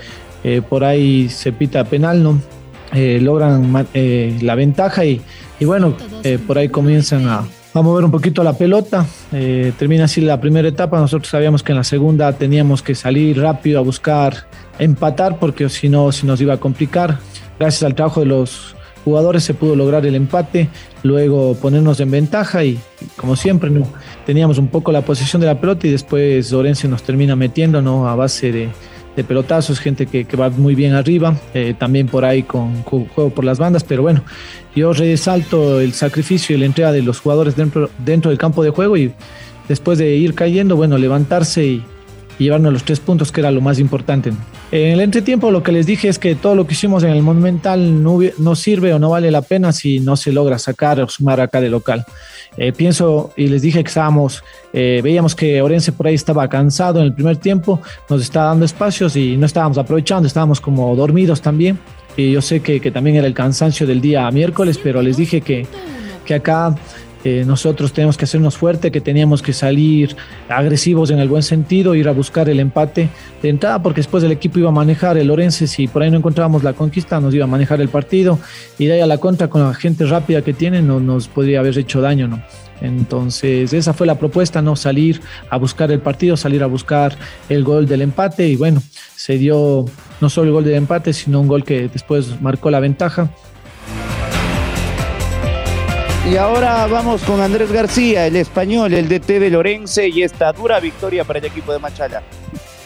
por 0.71 0.85
ahí 0.85 1.29
se 1.29 1.53
pita 1.53 1.85
penal, 1.85 2.23
¿no? 2.23 2.41
Eh, 2.93 3.21
logran 3.21 3.87
eh, 3.95 4.37
la 4.43 4.55
ventaja 4.55 5.05
y, 5.05 5.21
y 5.59 5.65
bueno, 5.65 5.95
por 6.47 6.59
ahí 6.59 6.69
comienzan 6.69 7.29
a, 7.29 7.45
mover 7.75 8.05
un 8.05 8.11
poquito 8.11 8.43
la 8.43 8.53
pelota. 8.53 9.07
termina 9.31 10.05
así 10.05 10.21
la 10.21 10.41
primera 10.41 10.69
etapa. 10.69 10.99
Nosotros 10.99 11.29
sabíamos 11.29 11.63
que 11.63 11.73
en 11.73 11.79
la 11.79 11.85
segunda 11.85 12.33
teníamos 12.33 12.83
que 12.83 12.95
salir 12.95 13.41
rápido 13.41 13.79
a 13.79 13.83
buscar 13.83 14.47
empatar 14.79 15.39
porque 15.39 15.69
si 15.69 15.89
no, 15.89 16.11
si 16.11 16.27
nos 16.27 16.41
iba 16.41 16.55
a 16.55 16.57
complicar. 16.59 17.19
Gracias 17.59 17.83
al 17.85 17.95
trabajo 17.95 18.21
de 18.21 18.27
los 18.27 18.75
jugadores 19.05 19.45
se 19.45 19.55
pudo 19.55 19.77
lograr 19.77 20.05
el 20.07 20.15
empate, 20.15 20.69
luego 21.03 21.55
ponernos 21.55 22.01
en 22.01 22.11
ventaja 22.11 22.65
y, 22.65 22.79
como 23.17 23.37
siempre 23.37 23.71
no 23.71 23.87
teníamos 24.27 24.59
un 24.59 24.69
poco 24.69 24.93
la 24.93 25.03
posición 25.03 25.41
de 25.41 25.47
la 25.47 25.61
pelota 25.61 25.87
y 25.87 25.91
después 25.91 26.53
Orense 26.53 26.89
nos 26.89 27.03
termina 27.03 27.37
metiendo 27.37 27.81
¿no? 27.83 28.09
a 28.09 28.15
base 28.15 28.53
de, 28.53 28.69
de 29.17 29.25
pelotazos, 29.25 29.81
gente 29.81 30.07
que, 30.07 30.25
que, 30.25 30.37
va 30.37 30.51
muy 30.51 30.75
bien 30.75 30.95
arriba, 30.95 31.37
eh, 31.55 31.75
también 31.77 32.07
por 32.07 32.25
ahí 32.25 32.43
con, 32.43 32.83
juego 32.83 33.31
por 33.31 33.45
las 33.45 33.59
bandas, 33.59 33.85
pero 33.85 34.03
bueno, 34.03 34.23
yo 34.75 34.93
resalto 34.93 35.81
el 35.81 35.93
sacrificio 35.93 36.57
y 36.57 36.61
la 36.61 36.67
entrega 36.67 36.93
de 36.93 37.03
los 37.03 37.21
jugadores 37.21 37.57
dentro, 37.57 37.91
dentro 37.99 38.31
del 38.31 38.39
campo 38.39 38.63
de 38.63 38.71
juego 38.71 38.97
y 38.97 39.13
después 39.69 39.99
de 39.99 40.15
ir 40.17 40.35
cayendo, 40.35 40.77
bueno, 40.77 40.97
levantarse 40.97 41.65
y, 41.65 41.85
y 42.39 42.45
llevarnos 42.45 42.73
los 42.73 42.85
tres 42.85 43.01
puntos, 43.01 43.31
que 43.31 43.41
era 43.41 43.51
lo 43.51 43.61
más 43.61 43.79
importante. 43.79 44.33
En 44.73 44.93
el 44.93 45.01
entretiempo 45.01 45.51
lo 45.51 45.63
que 45.63 45.73
les 45.73 45.85
dije 45.85 46.09
es 46.09 46.19
que 46.19 46.35
todo 46.37 46.55
lo 46.55 46.67
que 46.67 46.75
hicimos 46.75 47.03
en 47.03 47.11
el 47.11 47.23
Monumental 47.23 48.03
no, 48.03 48.19
no 48.39 48.57
sirve 48.57 48.95
o 48.95 48.99
no 48.99 49.11
vale 49.11 49.31
la 49.31 49.43
pena 49.43 49.73
si 49.73 50.01
no 50.01 50.17
se 50.17 50.33
logra 50.33 50.59
sacar 50.59 51.01
o 51.01 51.09
sumar 51.09 51.41
acá 51.41 51.61
de 51.61 51.69
local. 51.69 52.07
Eh, 52.57 52.73
pienso 52.73 53.33
y 53.37 53.47
les 53.47 53.63
dije 53.63 53.83
que 53.83 53.89
estábamos, 53.89 54.43
eh, 54.73 55.01
veíamos 55.03 55.35
que 55.35 55.63
Orense 55.63 55.93
por 55.93 56.07
ahí 56.07 56.15
estaba 56.15 56.49
cansado 56.49 56.99
en 56.99 57.07
el 57.07 57.13
primer 57.13 57.37
tiempo, 57.37 57.81
nos 58.09 58.23
estaba 58.23 58.47
dando 58.47 58.65
espacios 58.65 59.17
y 59.17 59.37
no 59.37 59.47
estábamos 59.47 59.79
aprovechando, 59.79 60.27
estábamos 60.27 60.61
como 60.61 60.95
dormidos 60.97 61.41
también. 61.41 61.79
Y 62.17 62.33
yo 62.33 62.43
sé 62.43 62.61
que, 62.61 62.81
que 62.81 62.91
también 62.91 63.17
era 63.17 63.27
el 63.27 63.35
cansancio 63.35 63.87
del 63.87 64.01
día 64.01 64.31
miércoles, 64.31 64.79
pero 64.83 65.01
les 65.01 65.17
dije 65.17 65.41
que, 65.41 65.67
que 66.25 66.35
acá 66.35 66.75
eh, 67.23 67.45
nosotros 67.47 67.93
tenemos 67.93 68.17
que 68.17 68.25
hacernos 68.25 68.57
fuerte, 68.57 68.91
que 68.91 69.01
teníamos 69.01 69.43
que 69.43 69.53
salir 69.53 70.17
agresivos 70.49 71.11
en 71.11 71.19
el 71.19 71.29
buen 71.29 71.43
sentido, 71.43 71.95
ir 71.95 72.09
a 72.09 72.13
buscar 72.13 72.49
el 72.49 72.61
empate 72.61 73.11
de 73.43 73.49
entrada, 73.49 73.83
porque 73.83 74.01
después 74.01 74.25
el 74.25 74.33
equipo 74.33 74.59
iba 74.59 74.71
a 74.71 74.73
manejar 74.73 75.19
el 75.19 75.31
Orense, 75.31 75.67
si 75.67 75.87
por 75.87 76.03
ahí 76.03 76.11
no 76.11 76.17
encontrábamos 76.17 76.63
la 76.63 76.73
conquista, 76.73 77.21
nos 77.21 77.35
iba 77.35 77.45
a 77.45 77.49
manejar 77.49 77.81
el 77.81 77.89
partido, 77.89 78.39
y 78.79 78.87
de 78.87 78.95
ahí 78.95 79.01
a 79.01 79.07
la 79.07 79.19
contra 79.19 79.49
con 79.49 79.63
la 79.63 79.75
gente 79.75 80.07
rápida 80.07 80.43
que 80.43 80.55
tienen, 80.55 80.87
no 80.87 80.99
nos 80.99 81.29
podría 81.29 81.61
haber 81.61 81.77
hecho 81.77 82.01
daño, 82.01 82.27
¿no? 82.27 82.43
Entonces, 82.81 83.75
esa 83.75 83.93
fue 83.93 84.07
la 84.07 84.15
propuesta, 84.19 84.63
¿no? 84.63 84.75
Salir 84.75 85.21
a 85.51 85.59
buscar 85.59 85.93
el 85.93 86.01
partido, 86.01 86.39
salir 86.39 86.63
a 86.63 86.67
buscar 86.67 87.15
el 87.51 87.63
gol 87.65 87.87
del 87.87 88.01
empate, 88.01 88.49
y 88.49 88.57
bueno, 88.57 88.83
se 89.15 89.37
dio 89.37 89.85
no 90.23 90.31
solo 90.31 90.47
el 90.47 90.53
gol 90.55 90.65
del 90.65 90.75
empate, 90.75 91.13
sino 91.13 91.41
un 91.41 91.49
gol 91.49 91.65
que 91.65 91.89
después 91.89 92.41
marcó 92.41 92.71
la 92.71 92.81
ventaja. 92.81 93.31
Y 96.31 96.37
ahora 96.37 96.87
vamos 96.87 97.23
con 97.23 97.41
Andrés 97.41 97.73
García, 97.73 98.25
el 98.29 98.37
español, 98.37 98.95
el 98.95 99.09
DT 99.09 99.41
de 99.41 99.51
Lorense 99.51 100.07
y 100.09 100.23
esta 100.23 100.53
dura 100.53 100.79
victoria 100.79 101.25
para 101.25 101.41
el 101.41 101.47
equipo 101.47 101.73
de 101.73 101.81
Machala. 101.81 102.23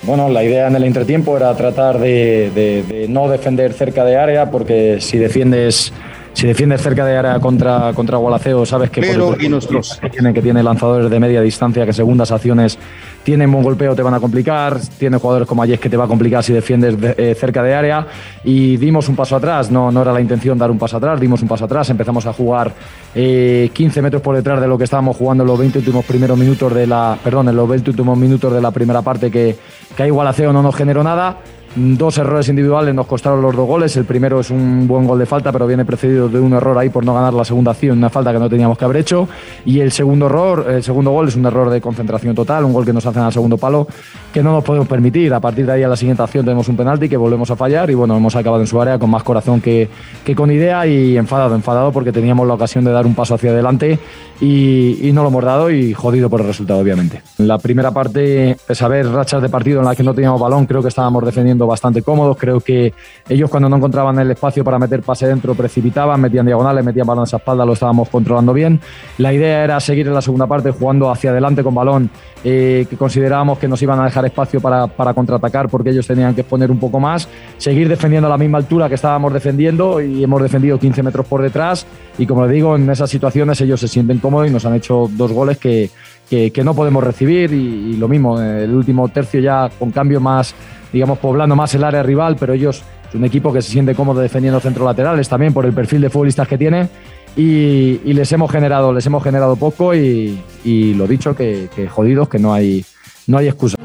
Bueno, 0.05 0.31
la 0.31 0.43
idea 0.43 0.69
en 0.69 0.77
el 0.77 0.85
entretiempo 0.85 1.37
era 1.37 1.55
tratar 1.55 1.99
de, 1.99 2.51
de, 2.55 2.83
de 2.85 3.07
no 3.07 3.29
defender 3.29 3.75
cerca 3.75 4.03
de 4.07 4.17
área, 4.17 4.51
porque 4.51 4.99
si 5.03 5.19
defiendes 5.19 5.93
si 6.35 6.49
defiendes 6.49 6.83
cerca 6.83 7.05
de 7.05 7.17
área 7.17 7.39
contra, 7.39 7.93
contra 7.95 8.19
Gualaceo, 8.19 8.67
sabes 8.67 8.91
que, 8.91 9.01
Pero, 9.01 9.37
y 9.41 9.49
nosotros. 9.49 9.99
que, 10.01 10.11
tiene, 10.11 10.35
que 10.35 10.43
tiene 10.43 10.63
lanzadores 10.63 11.09
de 11.09 11.21
media 11.21 11.41
distancia 11.41 11.87
que 11.87 11.93
segundas 11.93 12.33
acciones 12.33 12.77
tienen 13.25 13.51
buen 13.51 13.65
golpeo, 13.65 13.97
te 13.97 14.03
van 14.03 14.15
a 14.15 14.21
complicar. 14.21 14.79
Tiene 14.99 15.19
jugadores 15.19 15.49
como 15.49 15.63
Ayes 15.63 15.81
que 15.81 15.89
te 15.89 15.97
va 15.97 16.05
a 16.05 16.09
complicar 16.09 16.45
si 16.45 16.53
defiendes 16.53 17.01
de, 17.01 17.15
eh, 17.17 17.35
cerca 17.35 17.63
de 17.63 17.75
área. 17.75 18.07
Y 18.45 18.77
dimos 18.77 19.09
un 19.09 19.17
paso 19.17 19.35
atrás, 19.35 19.71
no, 19.71 19.91
no 19.91 20.03
era 20.03 20.13
la 20.13 20.21
intención 20.21 20.59
dar 20.59 20.71
un 20.71 20.79
paso 20.79 20.99
atrás, 20.99 21.19
dimos 21.19 21.43
un 21.43 21.49
paso 21.49 21.65
atrás. 21.65 21.89
Empezamos 21.91 22.27
a 22.27 22.33
jugar 22.33 22.73
eh, 23.15 23.71
15 23.73 24.03
metros 24.03 24.23
por 24.23 24.37
detrás 24.37 24.61
de 24.61 24.69
lo 24.69 24.79
que 24.79 24.85
estábamos 24.85 25.17
jugando 25.17 25.43
en 25.43 25.49
los 25.49 25.59
20 25.59 25.79
últimos 25.79 26.05
primeros 26.05 26.39
minutos 26.39 26.73
de 26.75 26.87
la. 26.87 27.19
Perdón, 27.25 27.49
en 27.49 27.57
los 27.57 27.69
20 27.69 27.91
últimos 27.91 28.19
minutos 28.19 28.53
de 28.53 28.61
la 28.61 28.71
primera 28.71 29.03
parte 29.03 29.31
que, 29.31 29.57
que 29.97 30.03
ahí 30.03 30.11
Gualaceo 30.11 30.53
no 30.53 30.63
nos 30.63 30.77
generó 30.77 31.03
nada. 31.03 31.39
Dos 31.77 32.19
errores 32.19 32.49
individuales 32.49 32.95
nos 32.95 33.07
costaron 33.07 33.43
los 33.43 33.57
dos 33.57 33.67
goles. 33.67 33.97
El 33.97 34.05
primero 34.05 34.39
es 34.39 34.51
un 34.51 34.87
buen 34.87 35.09
gol 35.09 35.19
de 35.19 35.27
falta, 35.27 35.51
pero 35.51 35.67
viene 35.67 35.85
precedido 35.85 36.29
de 36.29 36.39
un 36.39 36.53
error 36.53 36.79
ahí 36.79 36.89
por 36.89 37.05
no 37.05 37.13
ganar 37.13 37.35
la 37.35 37.45
segunda 37.45 37.73
acción, 37.73 37.99
una 37.99 38.11
falta 38.11 38.33
que 38.33 38.39
no 38.39 38.49
teníamos 38.49 38.79
que 38.79 38.85
haber 38.85 38.99
hecho. 38.99 39.29
Y 39.65 39.81
el 39.81 39.91
segundo 39.91 40.27
error, 40.27 40.67
el 40.69 40.85
segundo 40.85 41.11
gol 41.11 41.27
es 41.27 41.35
un 41.35 41.45
error 41.47 41.71
de 41.71 41.81
concentración 41.81 42.33
total, 42.33 42.65
un 42.65 42.73
gol 42.73 42.85
que 42.85 42.93
nos 42.93 43.05
hacen 43.05 43.23
al 43.23 43.33
segundo 43.33 43.59
palo, 43.59 43.89
que 44.33 44.41
no 44.41 44.53
nos 44.53 44.63
podemos 44.63 44.87
permitir. 44.87 45.35
A 45.35 45.41
partir 45.41 45.67
de 45.67 45.73
ahí 45.73 45.83
a 45.83 45.89
la 45.89 45.97
siguiente 45.97 46.23
acción 46.23 46.45
tenemos 46.45 46.69
un 46.69 46.77
penalti 46.77 47.09
que 47.09 47.17
volvemos 47.17 47.51
a 47.51 47.57
fallar 47.57 47.91
y 47.91 47.95
bueno, 47.95 48.17
hemos 48.17 48.37
acabado 48.37 48.63
en 48.63 48.69
su 48.69 48.81
área 48.81 48.97
con 48.97 49.11
más 49.11 49.25
corazón 49.25 49.61
que, 49.61 49.89
que 50.25 50.37
con 50.37 50.53
idea 50.53 50.87
y 50.87 51.17
enfadado, 51.17 51.57
enfadado 51.57 51.91
porque 51.91 52.13
teníamos 52.13 52.47
la 52.47 52.55
ocasión 52.55 52.85
de 52.85 52.93
dar 52.93 53.05
un 53.05 53.17
paso 53.17 53.35
hacia 53.35 53.51
adelante 53.51 53.99
y, 54.41 55.09
y 55.09 55.13
no 55.13 55.23
lo 55.23 55.29
hemos 55.29 55.45
dado 55.45 55.71
y 55.73 55.93
jodido 55.93 56.31
por 56.31 56.41
el 56.41 56.47
resultado, 56.47 56.79
obviamente. 56.79 57.21
En 57.39 57.49
la 57.49 57.59
primera 57.59 57.91
parte, 57.91 58.57
pese 58.65 58.85
a 58.85 58.87
haber 58.87 59.09
rachas 59.09 59.43
de 59.43 59.49
partido 59.49 59.81
en 59.81 59.87
las 59.87 59.97
que 59.97 60.05
no 60.05 60.15
teníamos 60.15 60.41
balón, 60.41 60.67
creo 60.67 60.81
que 60.81 60.89
estábamos 60.89 61.25
defendiendo 61.25 61.64
bastante 61.67 62.03
cómodos. 62.03 62.37
Creo 62.37 62.61
que 62.61 62.93
ellos 63.29 63.51
cuando 63.51 63.69
no 63.69 63.77
encontraban 63.77 64.19
el 64.19 64.31
espacio 64.31 64.65
para 64.65 64.79
meter 64.79 65.03
pase 65.03 65.27
dentro 65.27 65.55
precipitaban, 65.55 66.21
metían 66.21 66.47
diagonales, 66.47 66.85
metían 66.85 67.07
balón 67.07 67.25
a 67.31 67.37
espalda, 67.37 67.65
lo 67.65 67.73
estábamos 67.73 68.09
controlando 68.09 68.53
bien. 68.53 68.81
La 69.19 69.33
idea 69.33 69.65
era 69.65 69.81
seguir 69.81 70.07
en 70.07 70.15
la 70.15 70.23
segunda 70.23 70.47
parte 70.47 70.71
jugando 70.71 71.11
hacia 71.11 71.31
adelante 71.31 71.63
con 71.63 71.75
balón, 71.75 72.11
eh, 72.43 72.87
que 72.89 72.97
considerábamos 72.97 73.59
que 73.59 73.69
nos 73.69 73.81
iban 73.83 74.01
a 74.01 74.05
dejar 74.05 74.27
espacio 74.27 74.61
para, 74.61 74.87
para, 74.87 75.15
contraatacar 75.15 75.69
porque 75.69 75.91
ellos 75.91 76.07
tenían 76.07 76.35
que 76.35 76.43
exponer 76.43 76.71
un 76.71 76.79
poco 76.79 77.01
más, 77.01 77.29
seguir 77.57 77.89
defendiendo 77.89 78.27
a 78.27 78.31
la 78.31 78.39
misma 78.39 78.59
altura 78.59 78.89
que 78.89 78.97
estábamos 78.97 79.33
defendiendo 79.33 80.01
y 80.01 80.23
hemos 80.23 80.43
defendido 80.43 80.79
15 80.79 81.03
metros 81.03 81.27
por 81.27 81.41
detrás 81.41 81.87
y 82.19 82.27
como 82.27 82.45
les 82.45 82.53
digo, 82.53 82.77
en 82.77 82.89
esas 82.91 83.11
situaciones 83.11 83.61
ellos 83.61 83.81
se 83.81 83.89
sienten 83.89 84.19
cómodos 84.19 84.49
y 84.49 84.51
nos 84.51 84.65
han 84.65 84.75
hecho 84.75 85.09
dos 85.11 85.33
goles 85.33 85.59
que, 85.59 85.91
que, 86.29 86.51
que 86.51 86.65
no 86.65 86.75
podemos 86.75 87.03
recibir 87.03 87.53
y, 87.53 87.93
y, 87.93 87.97
lo 87.97 88.09
mismo, 88.09 88.41
el 88.41 88.75
último 88.75 89.09
tercio 89.09 89.41
ya 89.41 89.71
con 89.79 89.91
cambio 89.91 90.21
más, 90.21 90.55
digamos, 90.95 91.19
poblando 91.19 91.57
más 91.57 91.75
el 91.75 91.83
área 91.83 92.05
rival, 92.05 92.37
pero 92.39 92.53
ellos 92.53 92.83
es 93.09 93.15
un 93.17 93.25
equipo 93.25 93.53
que 93.53 93.61
se 93.61 93.73
siente 93.73 93.97
cómodo 93.97 94.21
defendiendo 94.21 94.61
centros 94.61 94.87
laterales 94.87 95.29
también 95.29 95.53
por 95.53 95.67
el 95.67 95.73
perfil 95.73 96.01
de 96.01 96.09
futbolistas 96.09 96.47
que 96.47 96.57
tiene 96.57 96.89
y, 97.37 98.01
y 98.05 98.13
les 98.13 98.31
hemos 98.31 98.49
generado, 98.49 98.93
les 98.93 99.05
hemos 99.05 99.23
generado 99.25 99.57
poco 99.57 99.93
y, 99.93 100.41
y 100.65 100.95
lo 100.95 101.09
dicho, 101.09 101.35
que, 101.35 101.69
que, 101.75 101.89
jodidos, 101.89 102.29
que 102.29 102.39
no 102.39 102.55
hay, 102.55 102.85
no 103.27 103.39
hay 103.39 103.49
excusa. 103.49 103.77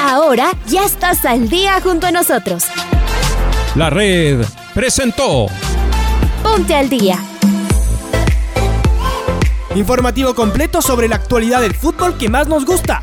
Ahora 0.00 0.52
ya 0.68 0.86
estás 0.86 1.26
al 1.26 1.50
día 1.50 1.80
junto 1.82 2.06
a 2.06 2.12
nosotros. 2.12 2.64
La 3.74 3.90
red 3.90 4.42
presentó. 4.72 5.48
Ponte 6.42 6.74
al 6.74 6.88
día. 6.88 7.18
Informativo 9.74 10.34
completo 10.34 10.80
sobre 10.80 11.08
la 11.08 11.16
actualidad 11.16 11.60
del 11.60 11.74
fútbol 11.74 12.16
que 12.16 12.30
más 12.30 12.48
nos 12.48 12.64
gusta, 12.64 13.02